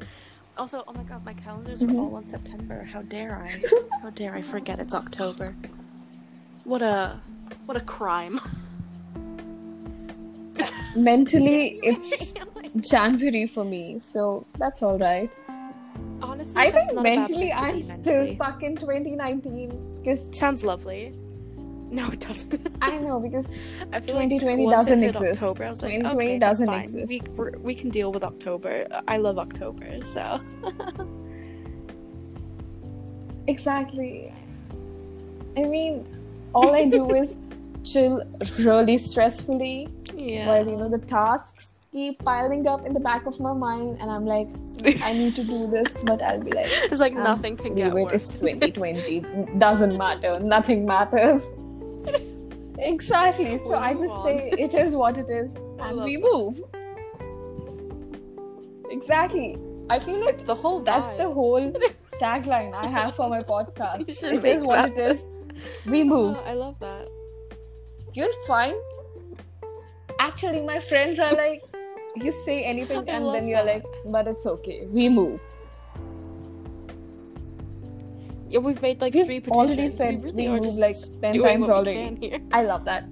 [0.57, 1.95] Also, oh my god, my calendars Mhm.
[1.95, 2.83] are all on September.
[2.83, 3.61] How dare I?
[4.01, 5.55] How dare I forget it's October?
[6.65, 7.19] What a
[7.65, 8.39] what a crime.
[10.95, 12.33] Mentally, it's
[12.81, 15.31] January for me, so that's all right.
[16.21, 16.53] honestly.
[16.61, 21.13] I think not a bad mentally, I'm be still stuck in 2019 because Sounds lovely.
[21.91, 22.77] No, it doesn't.
[22.81, 23.51] I know because
[23.91, 25.43] I feel 2020 like doesn't exist.
[25.43, 26.83] October, I was like, 2020 okay, doesn't fine.
[26.83, 27.27] exist.
[27.37, 28.87] We we can deal with October.
[29.09, 30.39] I love October, so
[33.47, 34.31] exactly.
[35.57, 36.07] I mean,
[36.55, 37.35] all I do is
[37.83, 38.23] chill
[38.59, 40.47] really stressfully yeah.
[40.47, 44.09] while you know the tasks keep piling up in the back of my mind, and
[44.09, 44.47] I'm like,
[45.03, 47.87] I need to do this, but I'll be like, it's like um, nothing can get
[47.87, 47.93] it.
[47.93, 48.13] worse.
[48.13, 49.59] It's 2020.
[49.59, 50.39] Doesn't matter.
[50.39, 51.41] Nothing matters.
[52.77, 53.57] Exactly.
[53.59, 54.23] So I just on.
[54.23, 56.23] say it is what it is, and we that.
[56.23, 56.59] move.
[58.89, 59.57] Exactly.
[59.89, 61.71] I feel like it's the whole that's the whole
[62.21, 64.09] tagline I have for my podcast.
[64.09, 64.97] It is what that.
[64.97, 65.25] it is.
[65.85, 66.37] We move.
[66.39, 67.07] Oh, I love that.
[68.13, 68.75] You're fine.
[70.19, 71.61] Actually, my friends are like,
[72.15, 73.83] you say anything, I and then you're that.
[73.83, 74.85] like, but it's okay.
[74.87, 75.39] We move.
[78.51, 79.71] Yeah, we've made like We've three petitions.
[79.71, 82.41] already said we we really are move just like 10 doing times we already.
[82.51, 83.05] I love that.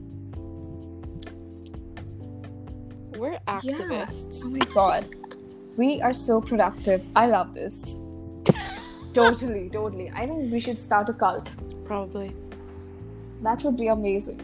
[3.17, 4.41] We're activists.
[4.43, 5.05] Oh my god.
[5.77, 7.05] We are so productive.
[7.15, 7.97] I love this.
[9.13, 10.11] totally, totally.
[10.13, 11.53] I think we should start a cult.
[11.85, 12.35] Probably.
[13.41, 14.41] That would be amazing.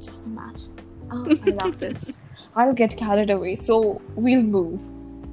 [0.00, 0.76] Just imagine.
[1.10, 2.22] Oh, I love this.
[2.56, 4.80] I'll get carried away, so we'll move.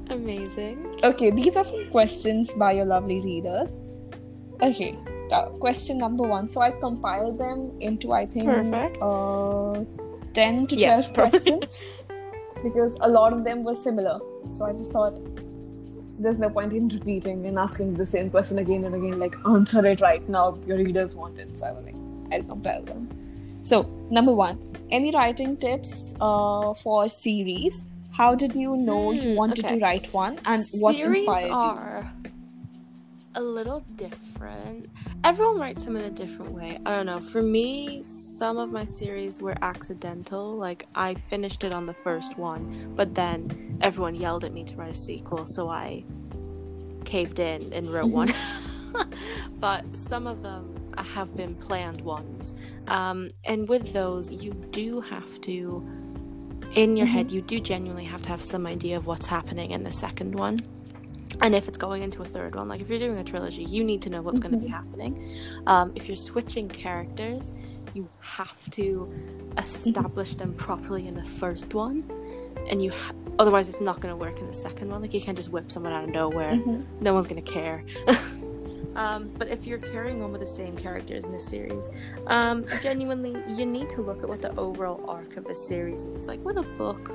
[0.09, 0.99] Amazing.
[1.03, 3.77] Okay, these are some questions by your lovely readers.
[4.61, 4.97] Okay,
[5.59, 6.49] question number one.
[6.49, 8.97] So I compiled them into, I think, Perfect.
[9.01, 9.83] Uh,
[10.33, 11.31] 10 to 12 Yes, perfect.
[11.31, 11.83] questions
[12.63, 14.19] because a lot of them were similar.
[14.47, 15.13] So I just thought
[16.19, 19.85] there's no point in repeating and asking the same question again and again, like answer
[19.85, 20.57] it right now.
[20.65, 21.57] Your readers want it.
[21.57, 21.95] So I was like,
[22.31, 23.09] I'll compile them.
[23.61, 24.59] So, number one,
[24.91, 27.85] any writing tips uh, for series?
[28.17, 29.75] How did you know you Hmm, wanted okay.
[29.77, 31.53] to write one and what Series inspired you?
[31.53, 32.11] are
[33.35, 34.89] a little different.
[35.23, 36.79] Everyone writes them in a different way.
[36.85, 37.19] I don't know.
[37.19, 40.57] For me, some of my series were accidental.
[40.57, 44.75] Like I finished it on the first one, but then everyone yelled at me to
[44.75, 46.03] write a sequel, so I
[47.05, 48.33] caved in and wrote one.
[49.59, 52.55] but some of them have been planned ones.
[52.87, 55.87] Um, and with those, you do have to,
[56.75, 59.83] in your head, you do genuinely have to have some idea of what's happening in
[59.83, 60.59] the second one.
[61.41, 63.83] And if it's going into a third one, like if you're doing a trilogy, you
[63.83, 65.37] need to know what's going to be happening.
[65.67, 67.53] Um, if you're switching characters,
[67.93, 69.11] you have to
[69.57, 72.03] establish them properly in the first one,
[72.69, 75.01] and you ha- otherwise it's not going to work in the second one.
[75.01, 76.85] Like you can't just whip someone out of nowhere; Mhm.
[77.01, 77.83] no one's going to care.
[78.97, 81.89] um, but if you're carrying on with the same characters in the series,
[82.27, 86.27] um, genuinely, you need to look at what the overall arc of the series is.
[86.27, 87.11] Like with a book,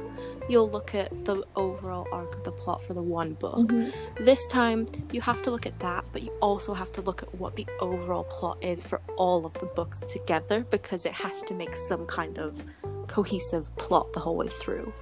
[0.48, 3.68] you'll look at the overall arc of the plot for the one book.
[3.68, 3.92] Mhm.
[4.24, 7.34] This time, you have to look at that, but you also have to look at
[7.34, 11.54] what the overall plot is for all of the books together because it has to
[11.54, 12.64] make some kind of
[13.08, 14.92] cohesive plot the whole way through.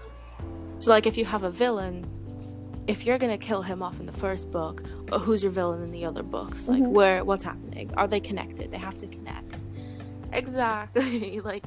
[0.78, 2.06] So, like, if you have a villain,
[2.90, 4.82] if you're gonna kill him off in the first book,
[5.12, 6.66] uh, who's your villain in the other books?
[6.66, 6.90] Like, Mhm.
[6.90, 7.88] where, what's happening?
[7.96, 8.72] Are they connected?
[8.72, 9.62] They have to connect.
[10.32, 11.40] Exactly.
[11.52, 11.64] like,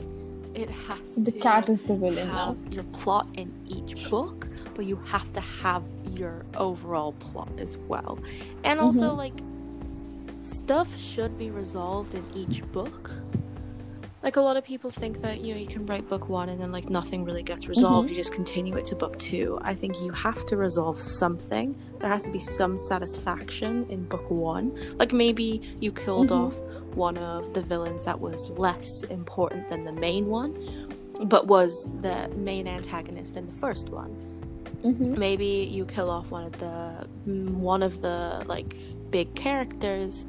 [0.53, 2.57] it has The to cat is the villain now.
[2.57, 5.83] have your plot in each book, but you have to have
[6.19, 8.19] your overall plot as well.
[8.65, 9.17] And also, Mhm.
[9.17, 9.37] like,
[10.41, 13.11] stuff should be resolved in each book.
[14.23, 16.59] Like a lot of people think that you know you can write book one and
[16.61, 18.11] then like nothing really gets resolved Mhm.
[18.11, 22.09] you just continue it to book two i think you have to resolve something there
[22.09, 26.39] has to be some satisfaction in book one like maybe you killed Mhm.
[26.47, 26.55] off
[26.95, 30.51] one of the villains that was less important than the main one
[31.25, 34.15] but was the main antagonist in the first one
[34.83, 35.17] Mm-hmm.
[35.17, 37.07] maybe you kill off one of the
[37.71, 38.75] one of the like
[39.11, 40.25] big characters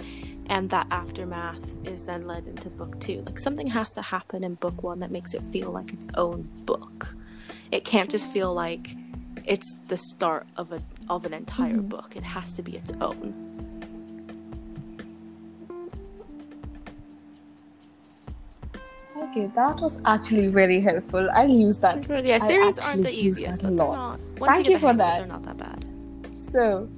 [0.47, 4.55] and that aftermath is then led into book two like something has to happen in
[4.55, 7.14] book one that makes it feel like its own book
[7.72, 8.95] it can't just feel like
[9.47, 11.88] it's the start of a of an entire Mhm.
[11.88, 13.32] book it has to be its own
[19.16, 21.28] Okay, that was actually very helpful.
[21.32, 22.07] I'll use that.
[22.24, 24.18] yeah series aren't the easiest but lot.
[24.38, 25.18] not Thank you, you for it, that.
[25.18, 25.84] they're not that bad
[26.30, 26.88] So,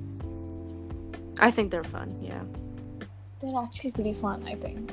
[1.38, 2.42] i think they're fun yeah
[3.46, 4.92] they're actually pretty fun, I think.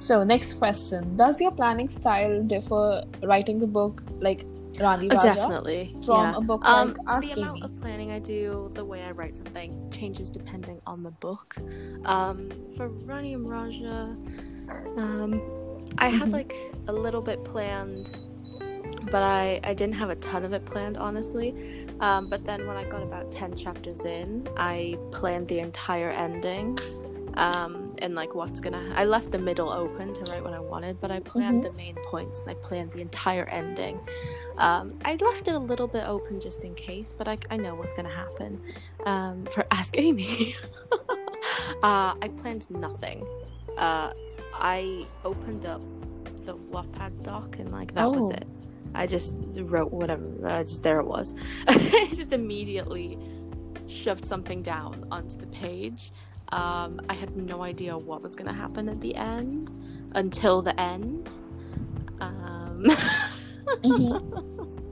[0.00, 4.44] So, next question Does your planning style differ writing a book like
[4.80, 5.34] Rani Uh, Raja?
[5.34, 6.36] definitely from yeah.
[6.36, 7.62] a book um, like the amount Amy?
[7.64, 11.56] of planning I do, the way I write something changes depending on the book.
[12.04, 14.16] Um, for Rani and Raja,
[14.96, 15.42] um,
[15.98, 16.32] I had Mhm.
[16.32, 16.54] like
[16.86, 18.16] a little bit planned,
[19.10, 21.54] but I I didn't have a ton of it planned honestly.
[22.00, 26.78] Um, but then when I got about ten chapters in, I planned the entire ending.
[27.36, 30.98] Um, and like what's gonna I left the middle open to write what I wanted,
[31.00, 31.66] but I planned Mhm.
[31.68, 34.00] the main points and I planned the entire ending.
[34.56, 37.76] Um, I left it a little bit open just in case, but I, I know
[37.76, 38.60] what's to happen.
[39.06, 40.56] Um, for Ask Amy,
[41.82, 43.24] uh, I planned nothing.
[43.76, 44.10] Uh,
[44.54, 45.82] I opened up
[46.44, 48.34] the Wattpad doc and like that was Oh.
[48.34, 48.46] it.
[48.94, 50.24] I just wrote whatever.
[50.44, 51.34] Uh, just there it was.
[51.68, 53.18] I just immediately
[53.86, 56.12] shoved something down onto the page.
[56.50, 59.70] Um, I had no idea what was going to happen at the end
[60.14, 61.28] until the end.
[62.20, 62.84] Um,
[63.84, 64.44] Mhm.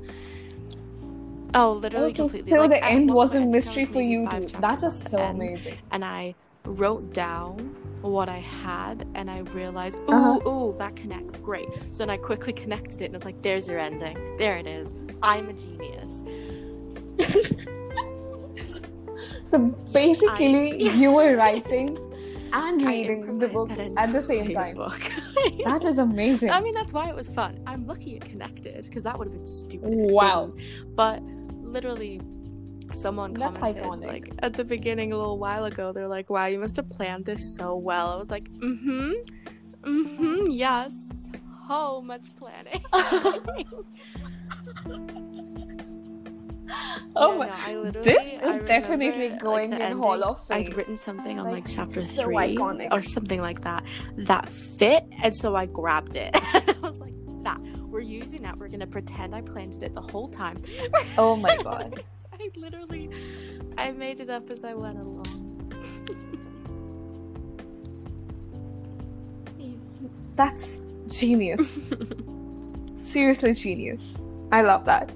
[1.55, 2.51] Oh, literally Okay, completely.
[2.51, 4.49] so like, the end was a I think I mystery for you five too.
[4.61, 5.79] That chapters is off so end, amazing.
[5.91, 6.35] And I
[6.67, 10.49] wrote down what I had, and I realized, ooh, Uh-huh.
[10.49, 11.37] ooh, that connects.
[11.39, 11.69] Great.
[11.93, 14.17] So then I quickly connected it, and it's like, there's your ending.
[14.39, 14.93] There it is.
[15.23, 16.23] I'm a genius.
[19.51, 19.59] So
[19.93, 21.97] basically, I- you were writing
[22.53, 24.75] and reading the book at the same time.
[24.75, 25.01] Book.
[25.65, 26.51] That is amazing.
[26.51, 27.59] I mean, that's why it was fun.
[27.67, 29.89] I'm lucky it connected because that would have been stupid.
[29.93, 30.53] Wow.
[30.95, 31.23] But
[31.75, 32.21] literally,
[32.93, 34.07] someone That's commented iconic.
[34.07, 35.93] like at the beginning a little while ago.
[35.93, 39.13] They're like, "Wow, you must have planned this so well." I was like, "Mm-hmm,
[39.83, 40.93] mm-hmm, yes,
[41.69, 42.83] so much planning."
[47.17, 47.47] oh Yeah, my.
[47.47, 47.53] no,
[47.89, 51.65] I This is definitely going the in Hall ending, of I'd written something on Like,
[51.67, 52.89] like chapter so three iconic.
[52.93, 53.85] or something like that
[54.19, 56.31] that fit, and so I grabbed it.
[56.35, 57.15] I was like,
[57.45, 58.59] "That we're using that.
[58.59, 60.61] We're gonna pretend I planted it the whole time."
[61.17, 62.03] Oh my god.
[62.47, 63.11] I literally,
[63.77, 65.25] I made it up as I went along.
[70.37, 71.81] That's genius.
[72.97, 74.19] Seriously genius.
[74.53, 75.11] I love that.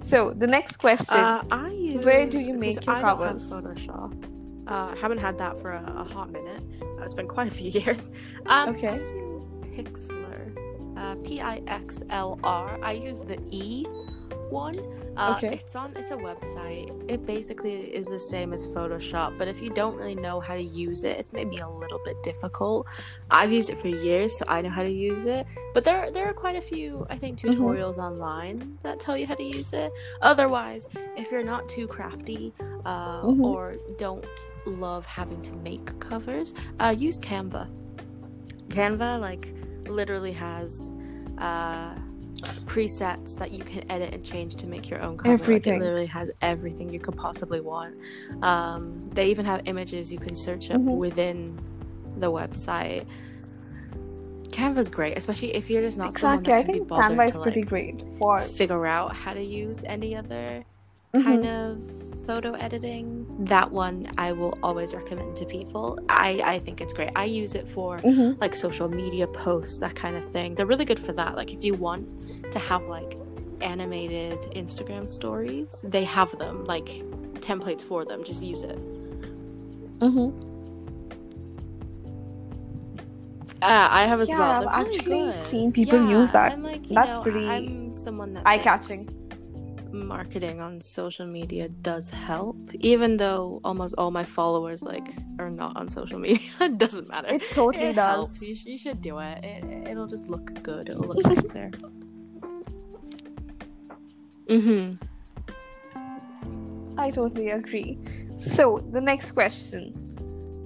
[0.00, 1.06] So the next question.
[1.18, 3.50] Uh, I use, Where do you make your I don't have covers?
[3.50, 4.24] Photoshop.
[4.66, 6.62] Uh, haven't had that for a, a hot minute.
[6.82, 8.10] Uh, it's been quite a few years.
[8.46, 8.88] Um, Okay.
[8.88, 10.54] I use Pixlr.
[10.96, 12.78] Uh, P I X L R.
[12.82, 13.86] I use the E
[14.50, 14.76] one.
[15.16, 15.54] Uh, Okay.
[15.54, 15.92] It's on.
[15.96, 16.88] It's a website.
[17.10, 20.62] It basically is the same as Photoshop, but if you don't really know how to
[20.62, 22.86] use it, it's maybe a little bit difficult.
[23.30, 25.46] I've used it for years, so I know how to use it.
[25.74, 27.54] But there, there are quite a few, I think, Mhm.
[27.54, 29.92] tutorials online that tell you how to use it.
[30.22, 32.52] Otherwise, if you're not too crafty
[32.84, 33.42] uh, Mhm.
[33.44, 34.24] or don't
[34.66, 37.68] love having to make covers, uh, use Canva.
[38.68, 39.52] Canva, like,
[39.88, 40.90] literally has
[41.38, 41.94] uh,
[42.66, 45.30] presets that you can edit and change to make your own cover.
[45.32, 45.74] Like, Everything.
[45.74, 47.96] it literally has everything you could possibly want.
[48.42, 50.96] Um, they even have images you can search up Mhm.
[50.96, 51.58] within
[52.18, 53.06] the website.
[54.50, 56.20] Canva's great, especially if you're just not exactly.
[56.20, 58.86] someone I that can be think bothered Canva is to pretty like, great for figure
[58.86, 60.64] out how to use any other
[61.14, 61.22] Mhm.
[61.24, 61.78] kind of
[62.28, 63.08] photo editing.
[63.54, 65.86] That one I will always recommend to people.
[66.10, 67.10] I I think it's great.
[67.16, 68.28] I use it for Mhm.
[68.42, 70.48] like social media posts, that kind of thing.
[70.54, 71.32] They're really good for that.
[71.40, 72.02] Like if you want
[72.54, 73.12] to have like
[73.72, 76.88] animated Instagram stories, they have them like
[77.48, 78.18] templates for them.
[78.30, 78.78] Just use it.
[80.06, 80.28] Mhm.
[83.60, 84.68] Uh, I have as Yeah, well.
[84.68, 85.34] I've really actually good.
[85.50, 86.62] seen people Yeah, use that.
[86.62, 88.98] like, That's know, pretty I'm someone that eye-catching.
[89.04, 89.17] thinks
[89.92, 95.06] marketing on social media does help, even though almost all my followers like
[95.38, 96.40] are not on social media.
[96.60, 97.28] it doesn't matter.
[97.28, 98.40] It totally It does.
[98.40, 98.42] helps.
[98.66, 99.44] You, you should do it.
[99.44, 99.88] it.
[99.88, 100.88] It'll just look good.
[100.88, 101.70] It'll look nicer.
[104.48, 104.94] mm-hmm.
[106.98, 107.98] I totally agree.
[108.36, 109.94] So, the next question.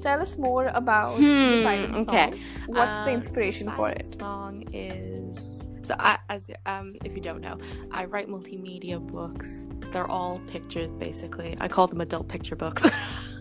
[0.00, 2.30] Tell us more about the Hmm, silent okay.
[2.30, 2.40] song.
[2.66, 4.16] What's the Um, inspiration so for it?
[4.18, 5.51] Song is
[5.82, 7.58] so I, as um if you don't know,
[7.90, 9.66] I write multimedia books.
[9.92, 11.56] They're all pictures basically.
[11.60, 12.84] I call them adult picture books.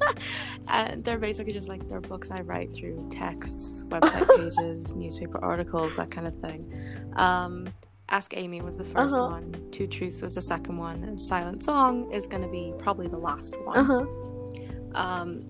[0.68, 5.96] and they're basically just like they're books I write through texts, website pages, newspaper articles,
[5.98, 6.72] that kind of thing.
[7.16, 7.70] Um
[8.10, 9.28] Ask Amy was the 1st Uh-huh.
[9.32, 9.56] one.
[9.72, 11.02] Two Truths was the second one.
[11.06, 13.78] And Silent Song is going to be probably the last one.
[13.78, 15.02] Uh huh.
[15.02, 15.46] Um,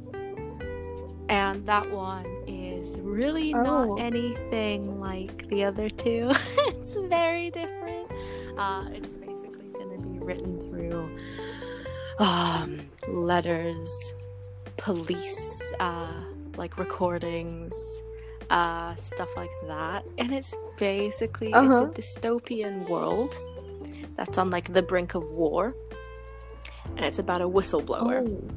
[1.28, 2.61] and that one is
[3.00, 3.62] really Oh.
[3.64, 6.30] not anything like the other two.
[6.68, 8.08] it's very different.
[8.58, 11.10] Uh, it's basically going to be written through
[12.20, 14.14] um, letters,
[14.78, 16.08] police, uh,
[16.58, 17.74] like recordings,
[18.50, 20.04] uh, stuff like that.
[20.18, 21.88] And it's basically Uh-huh.
[21.94, 23.38] it's a dystopian world
[24.16, 25.76] that's on like the brink of war.
[26.98, 28.48] And it's about a whistleblower Oh.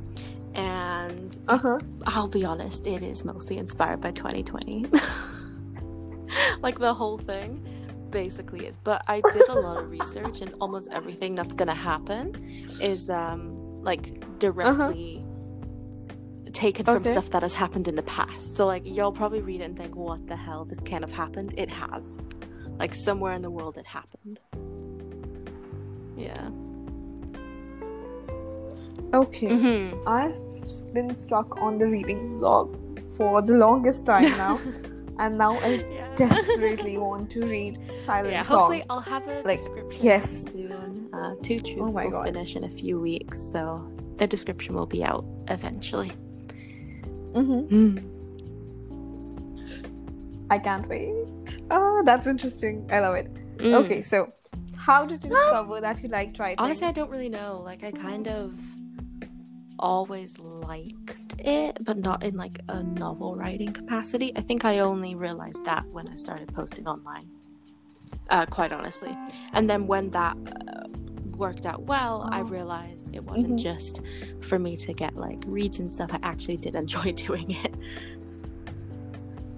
[0.54, 1.78] And Uh huh.
[2.06, 4.86] I'll be honest, it is mostly inspired by 2020.
[6.62, 7.66] like the whole thing
[8.10, 8.76] basically is.
[8.76, 12.34] But I did a lot of research and almost everything that's gonna happen
[12.80, 15.24] is um like directly
[16.52, 18.56] taken from stuff that has happened in the past.
[18.56, 21.54] So like you'll probably read it and think, what the hell, this can't have happened.
[21.56, 22.18] It has.
[22.78, 24.40] Like somewhere in the world it happened.
[26.16, 26.50] Yeah.
[29.12, 29.48] Okay.
[29.48, 30.08] Mm-hmm.
[30.08, 30.38] I've
[30.94, 32.76] been stuck on the reading blog
[33.16, 34.58] for the longest time now,
[35.18, 36.14] and now I yeah.
[36.16, 38.58] desperately want to read Silent yeah, Song.
[38.58, 40.52] hopefully I'll have a Like, description yes.
[40.52, 41.08] soon.
[41.12, 42.24] Uh, Two Truths Oh will God.
[42.26, 46.10] finish in a few weeks, so the description will be out eventually.
[47.34, 47.98] hmm
[50.50, 51.58] I can't wait.
[51.70, 52.88] Oh, that's interesting.
[52.92, 53.32] I love it.
[53.58, 53.74] Mm.
[53.84, 54.32] Okay, so
[54.76, 56.56] how did you discover that you like writing?
[56.58, 57.62] Honestly, I don't really know.
[57.64, 58.54] Like, I kind of
[59.78, 64.32] always liked it, but not in like a novel writing capacity.
[64.36, 67.30] I think I only realized that when I started posting online.
[68.30, 69.14] Uh, quite honestly,
[69.52, 70.88] and then when that uh,
[71.36, 73.62] worked out well, I realized it wasn't Mhm.
[73.62, 74.00] just
[74.40, 76.10] for me to get like reads and stuff.
[76.12, 77.74] I actually did enjoy doing it.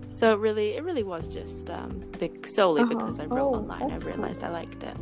[0.09, 2.95] So it really, it really was just um, big, solely Uh-huh.
[2.95, 3.83] because I wrote Oh, online.
[3.83, 4.13] I that's cool.
[4.15, 4.97] realized I liked it.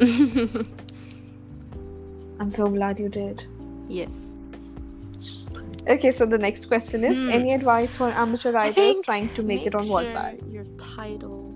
[2.40, 3.44] I'm so glad you did.
[3.88, 4.08] Yes.
[5.88, 7.30] Okay, so the next question is Hmm.
[7.30, 10.52] any advice for amateur writers trying to make, it on sure Wattpad?
[10.52, 11.54] Your title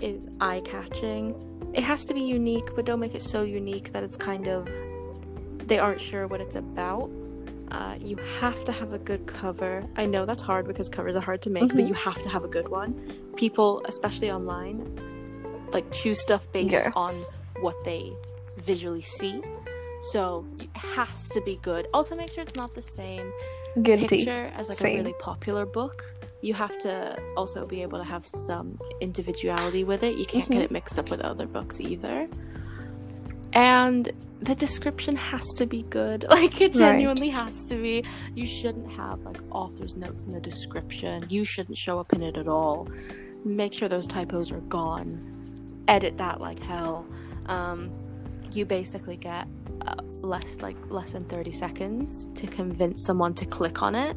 [0.00, 1.34] is eye catching.
[1.74, 4.68] It has to be unique, but don't make it so unique that it's kind of
[5.66, 7.10] they aren't sure what it's about.
[7.70, 9.84] Uh, you have to have a good cover.
[9.96, 11.88] I know that's hard because covers are hard to make, but Mhm.
[11.88, 12.94] you have to have a good one.
[13.36, 14.84] People, especially online,
[15.72, 16.92] like choose stuff based Yes.
[16.94, 17.14] on
[17.60, 18.12] what they
[18.58, 19.40] visually see.
[20.10, 21.86] So it has to be good.
[21.94, 23.32] Also, make sure it's not the same
[23.82, 24.06] Guilty.
[24.08, 24.94] picture as like Same.
[24.96, 26.04] a really popular book
[26.42, 30.52] you have to also be able to have some individuality with it you can't Mhm.
[30.52, 32.28] get it mixed up with other books either
[33.52, 36.92] and the description has to be good like it Right.
[36.92, 41.76] genuinely has to be you shouldn't have like author's notes in the description you shouldn't
[41.78, 42.88] show up in it at all
[43.44, 47.06] make sure those typos are gone edit that like hell
[47.46, 47.90] um,
[48.52, 49.46] you basically get
[50.22, 54.16] less like less than 30 seconds to convince someone to click on it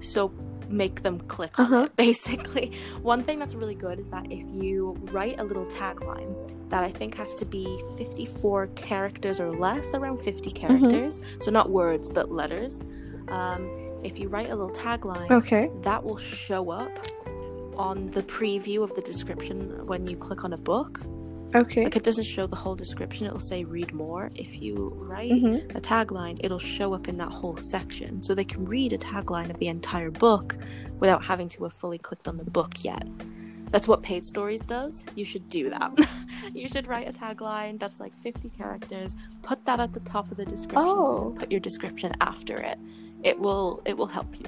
[0.00, 0.28] so
[0.68, 1.82] make them click on Uh-huh.
[1.84, 2.72] it basically
[3.02, 6.34] one thing that's really good is that if you write a little tagline
[6.70, 7.66] that i think has to be
[7.98, 12.82] 54 characters or less around 50 characters so not words but letters
[13.28, 13.68] um,
[14.02, 15.70] if you write a little tagline Okay.
[15.82, 16.90] that will show up
[17.76, 21.00] on the preview of the description when you click on a book
[21.54, 21.84] Okay.
[21.84, 24.30] like it doesn't show the whole description, it'll say read more.
[24.34, 25.74] If you write Mhm.
[25.76, 28.22] a tagline, it'll show up in that whole section.
[28.22, 30.56] So they can read a tagline of the entire book
[31.00, 33.06] without having to have fully clicked on the book yet.
[33.70, 35.04] That's what Paid Stories does.
[35.14, 35.92] You should do that.
[36.54, 40.36] you should write a tagline that's like 50 characters, put that at the top of
[40.36, 41.34] the description, Oh.
[41.38, 42.78] put your description after it.
[43.22, 44.46] It will it will help you.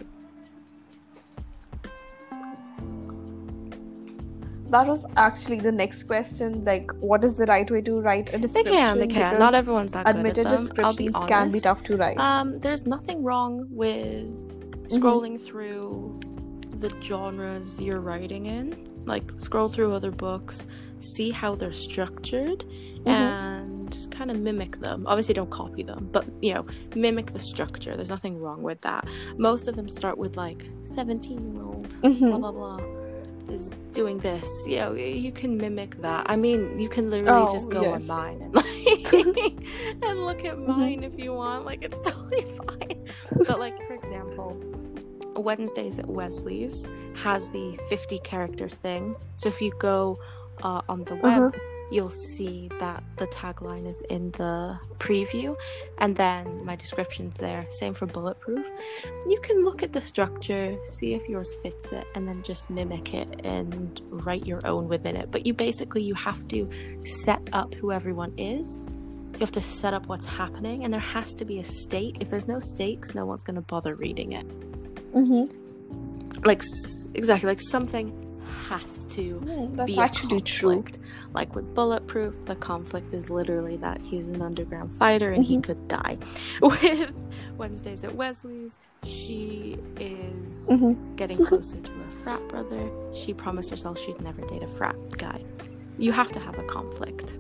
[4.70, 6.64] That was actually the next question.
[6.64, 8.72] Like, what is the right way to write a description?
[8.72, 9.38] They can, they can.
[9.38, 10.68] Not everyone's that good at admitted them.
[10.78, 11.28] I'll be honest.
[11.28, 12.18] can be tough to write.
[12.18, 14.26] Um, there's nothing wrong with
[14.84, 14.96] Mm-hmm.
[15.02, 16.20] scrolling through
[16.76, 18.76] the genres you're writing in.
[19.06, 20.66] Like, scroll through other books,
[20.98, 22.64] see how they're structured
[23.04, 23.08] Mm-hmm.
[23.10, 25.04] and just kind of mimic them.
[25.06, 27.96] Obviously, don't copy them, but you know, mimic the structure.
[27.96, 29.06] There's nothing wrong with that.
[29.36, 32.40] Most of them start with like 17 year old, blah Mhm.
[32.40, 32.78] blah blah,
[33.48, 34.46] is doing this.
[34.66, 36.26] You know, you can mimic that.
[36.28, 38.08] I mean, you can literally Oh, just go yes.
[38.08, 39.12] on mine and like
[40.02, 40.66] and look at Mhm.
[40.66, 41.64] mine if you want.
[41.64, 43.04] Like, it's totally fine.
[43.46, 44.56] but like, for example.
[45.36, 46.86] Wednesdays at Wesley's
[47.16, 49.16] has the 50 character thing.
[49.34, 50.16] So if you go
[50.62, 51.56] uh, on the web,
[51.90, 55.56] you'll see that the tagline is in the preview
[55.98, 57.66] and then my description's there.
[57.70, 58.66] Same for Bulletproof.
[59.28, 63.14] You can look at the structure, see if yours fits it, and then just mimic
[63.14, 65.30] it and write your own within it.
[65.30, 66.68] But you basically you have to
[67.04, 68.82] set up who everyone is.
[69.34, 72.18] You have to set up what's happening, and there has to be a stake.
[72.20, 74.46] If there's no stakes, no one's going to bother reading it
[75.14, 76.42] Mm-hmm.
[76.42, 76.60] like
[77.14, 78.12] exactly like something
[78.68, 79.40] has to
[79.74, 80.84] That's be actually true.
[81.32, 85.62] Like with Bulletproof, the conflict is literally that he's an underground fighter and he Mhm.
[85.64, 86.18] could die.
[86.62, 87.12] With
[87.56, 91.16] Wednesdays at Wesley's, she is Mm-hmm.
[91.16, 92.90] getting closer to a frat brother.
[93.12, 95.40] She promised herself she'd never date a frat guy.
[95.98, 97.32] You have to have a conflict.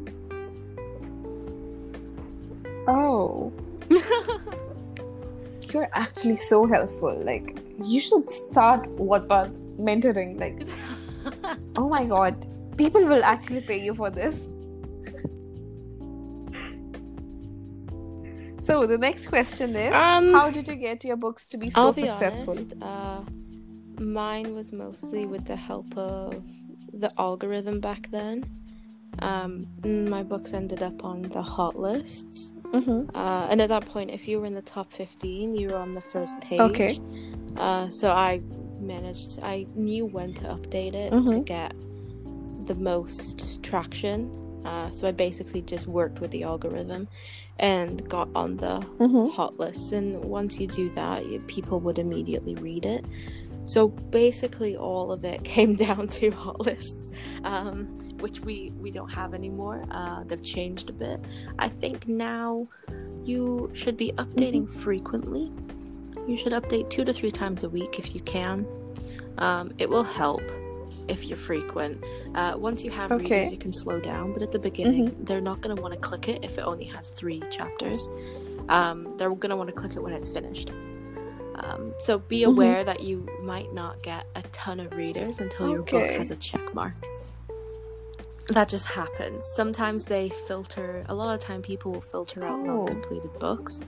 [2.86, 3.50] Oh,
[5.72, 7.18] you're actually so helpful.
[7.24, 10.38] Like, you should start what about mentoring?
[10.38, 10.68] Like,
[11.76, 12.46] oh my god,
[12.76, 14.36] people will actually pay you for this.
[18.60, 21.80] so the next question is, Um, how did you get your books to be so
[21.80, 22.54] I'll be successful?
[22.54, 22.74] honest.
[22.80, 23.20] Uh,
[24.02, 26.42] mine was mostly with the help of
[26.92, 28.44] the algorithm back then.
[29.20, 33.14] Um, my books ended up on the hot lists, Mm-hmm.
[33.14, 35.94] uh, and at that point, if you were in the top fifteen, you were on
[35.94, 36.58] the first page.
[36.60, 36.98] Okay.
[37.56, 38.40] Uh, so I
[38.86, 39.38] managed.
[39.42, 41.44] I knew when to update it to Mhm.
[41.44, 41.74] get
[42.66, 44.30] the most traction.
[44.64, 47.06] Uh, so I basically just worked with the algorithm
[47.58, 49.28] and got on the Mm-hmm.
[49.36, 53.04] hot lists and once you do that people would immediately read it
[53.66, 57.10] so basically all of it came down to hot lists
[57.44, 57.84] um,
[58.20, 61.20] which we we don't have anymore uh, they've changed a bit
[61.58, 62.66] i think now
[63.24, 65.52] you should be updating frequently
[66.26, 68.66] you should update two to three times a week if you can.
[69.38, 70.42] Um, it will help
[71.08, 72.02] if you're frequent.
[72.34, 73.24] Uh, once you have Okay.
[73.38, 76.00] readers you can slow down but at the beginning they're not going to want to
[76.00, 78.08] click it if it only has three chapters.
[78.68, 80.70] Um, they're going to want to click it when it's finished.
[81.56, 82.46] Um, so be Mhm.
[82.48, 86.36] aware that you might not get a ton of readers until your book has a
[86.36, 86.94] check mark.
[88.48, 89.44] That just happens.
[89.54, 92.64] Sometimes they filter a lot of time people will filter out Oh.
[92.64, 93.80] non-completed books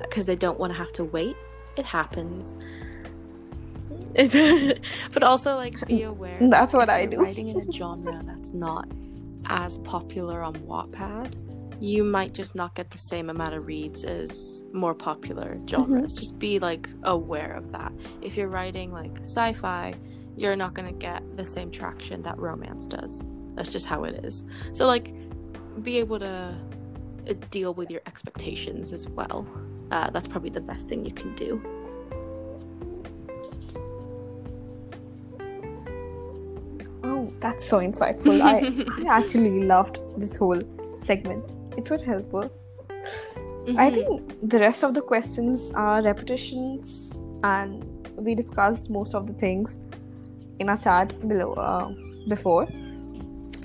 [0.00, 1.36] because they don't want to have to wait
[1.76, 2.56] it happens
[5.12, 7.18] but also like be aware That's what I do.
[7.18, 8.86] writing in a genre that's not
[9.46, 11.34] as popular on Wattpad,
[11.82, 16.14] you might just not get the same amount of reads as more popular genres.
[16.14, 17.92] Just be like aware of that.
[18.20, 19.94] If you're writing like sci-fi,
[20.36, 23.22] you're not going to get the same traction that romance does.
[23.54, 24.44] That's just how it is.
[24.74, 25.12] So like
[25.82, 26.54] be able to
[27.28, 29.46] uh, deal with your expectations as well.
[29.92, 31.60] Uh, that's probably the best thing you can do.
[37.04, 38.40] Oh, that's so insightful.
[38.40, 38.58] I,
[39.10, 40.60] I actually loved this whole
[41.00, 41.52] segment.
[41.76, 42.50] It was helpful.
[43.76, 43.94] I Mhm.
[43.94, 47.12] think the rest of the questions are repetitions,
[47.44, 47.84] and
[48.16, 49.78] we discussed most of the things
[50.58, 51.88] in our chat below uh,
[52.28, 52.66] before.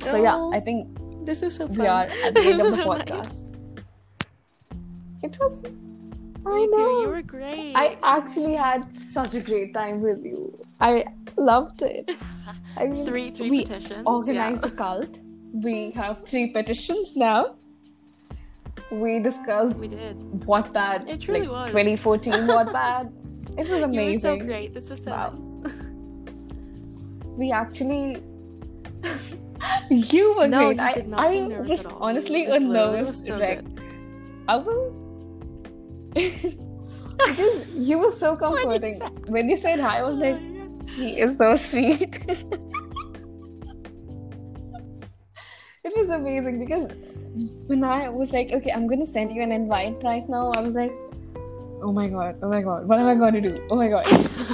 [0.04, 0.88] So yeah, Oh, I think
[1.26, 1.78] this is so fun.
[1.80, 3.44] we are at the end of the podcast.
[5.24, 5.54] It was.
[6.48, 6.78] I Me too.
[6.78, 7.02] know.
[7.02, 7.74] You were great.
[7.76, 10.60] I actually had such a great time with you.
[10.80, 11.06] I
[11.38, 12.10] loved it.
[12.78, 14.04] I mean, three three we petitions.
[14.06, 14.72] organized yeah.
[14.72, 15.20] a cult.
[15.54, 17.56] We have three petitions now.
[18.92, 20.18] We discussed We did.
[20.52, 21.98] Wattpad, It truly like was.
[21.98, 23.12] 2014 Wattpad.
[23.58, 24.32] It was amazing.
[24.32, 24.74] You were so great.
[24.74, 25.34] This was so Wow.
[25.64, 25.74] nice.
[27.38, 28.24] We actually.
[29.90, 30.78] you were No, great.
[30.78, 32.04] you I, did not I seem nervous was at all.
[32.04, 33.64] honestly a nervous so wreck.
[33.64, 33.82] good.
[34.48, 34.94] I was.
[36.18, 39.00] Because you were so comforting.
[39.28, 40.40] When you said hi, I was Oh like,
[40.90, 42.20] he is so sweet.
[45.84, 46.88] it was amazing because
[47.68, 50.74] when I was like, okay, I'm gonna send you an invite right now, I was
[50.74, 50.92] like,
[51.82, 53.56] oh my god, oh my god, what am I gonna do?
[53.70, 54.06] Oh my god.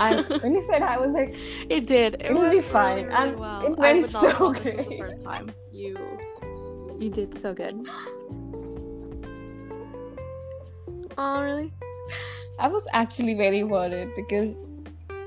[0.02, 1.36] and when you said hi, I was like,
[1.70, 2.16] It did.
[2.16, 3.66] It It'll be really, fine, really and well.
[3.66, 4.78] it went so good.
[4.90, 5.52] the first time.
[5.72, 5.98] You,
[7.00, 7.86] you did so good.
[11.18, 11.72] Oh really?
[12.60, 14.56] I was actually very worried because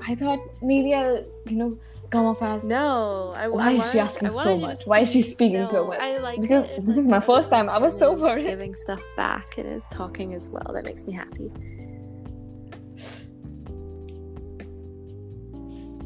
[0.07, 1.77] I thought maybe I'll, you know,
[2.09, 4.81] come off as No, I, Why I is she asking so wanted you to much?
[4.85, 5.31] Why is she speak.
[5.33, 5.99] speaking so much?
[5.99, 6.85] I like Because it.
[6.85, 7.69] This is my first time.
[7.69, 8.45] I was so worried.
[8.45, 9.57] Giving stuff back.
[9.57, 10.71] and is talking as well.
[10.73, 11.51] That makes me happy.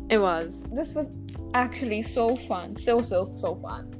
[0.10, 0.64] It was.
[0.74, 1.10] this was
[1.54, 2.78] actually so fun.
[2.78, 3.94] So so so fun.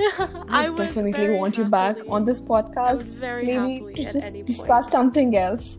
[0.48, 3.18] I definitely want you back on this podcast.
[3.20, 4.46] Maybe to at just any point.
[4.46, 5.78] discuss something else.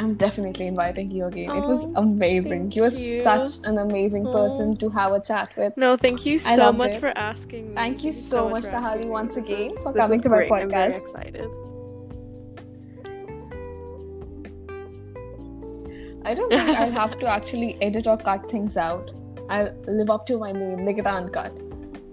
[0.00, 1.50] I'm definitely inviting you again.
[1.50, 2.72] it was Oh, amazing.
[2.72, 3.22] You were you.
[3.22, 4.32] such an amazing oh.
[4.32, 4.80] person Oh.
[4.80, 5.76] to have a chat with.
[5.76, 7.00] No, thank you so much it.
[7.00, 7.74] for asking me.
[7.76, 10.52] Thank you so much, for Tahali, once This again, is- for coming to my great.
[10.52, 11.48] I'm very excited.
[16.24, 19.10] I don't think I'll have to actually edit or cut things out.
[19.52, 21.52] I'll live up to my name, Nikita Uncut,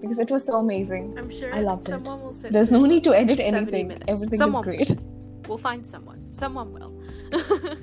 [0.02, 1.18] because it was so amazing.
[1.18, 2.02] I'm sure I loved it.
[2.02, 3.88] will There's no need to edit anything.
[3.88, 4.04] minutes.
[4.10, 5.00] Everything Someone is great.
[5.48, 6.20] We'll find someone.
[6.34, 7.02] Someone will.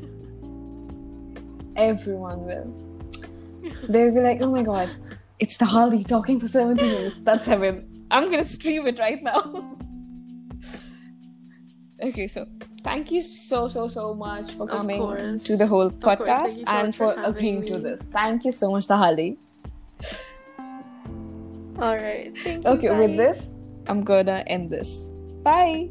[1.77, 2.69] Everyone will.
[3.89, 4.91] They'll be like, oh my god,
[5.39, 7.17] it's Tahali talking for 70 minutes.
[7.23, 8.07] That's heaven.
[8.11, 9.79] I'm gonna stream it right now.
[12.03, 12.47] okay, so
[12.85, 16.95] thank you so, so, so much for coming to the whole podcast you so and
[16.95, 18.03] for for agreeing to this.
[18.03, 19.39] Thank you so much, Tahali.
[21.79, 22.33] All right.
[22.43, 22.71] Thank you.
[22.71, 23.49] Okay, with this,
[23.87, 25.11] I'm gonna end this.
[25.43, 25.91] Bye.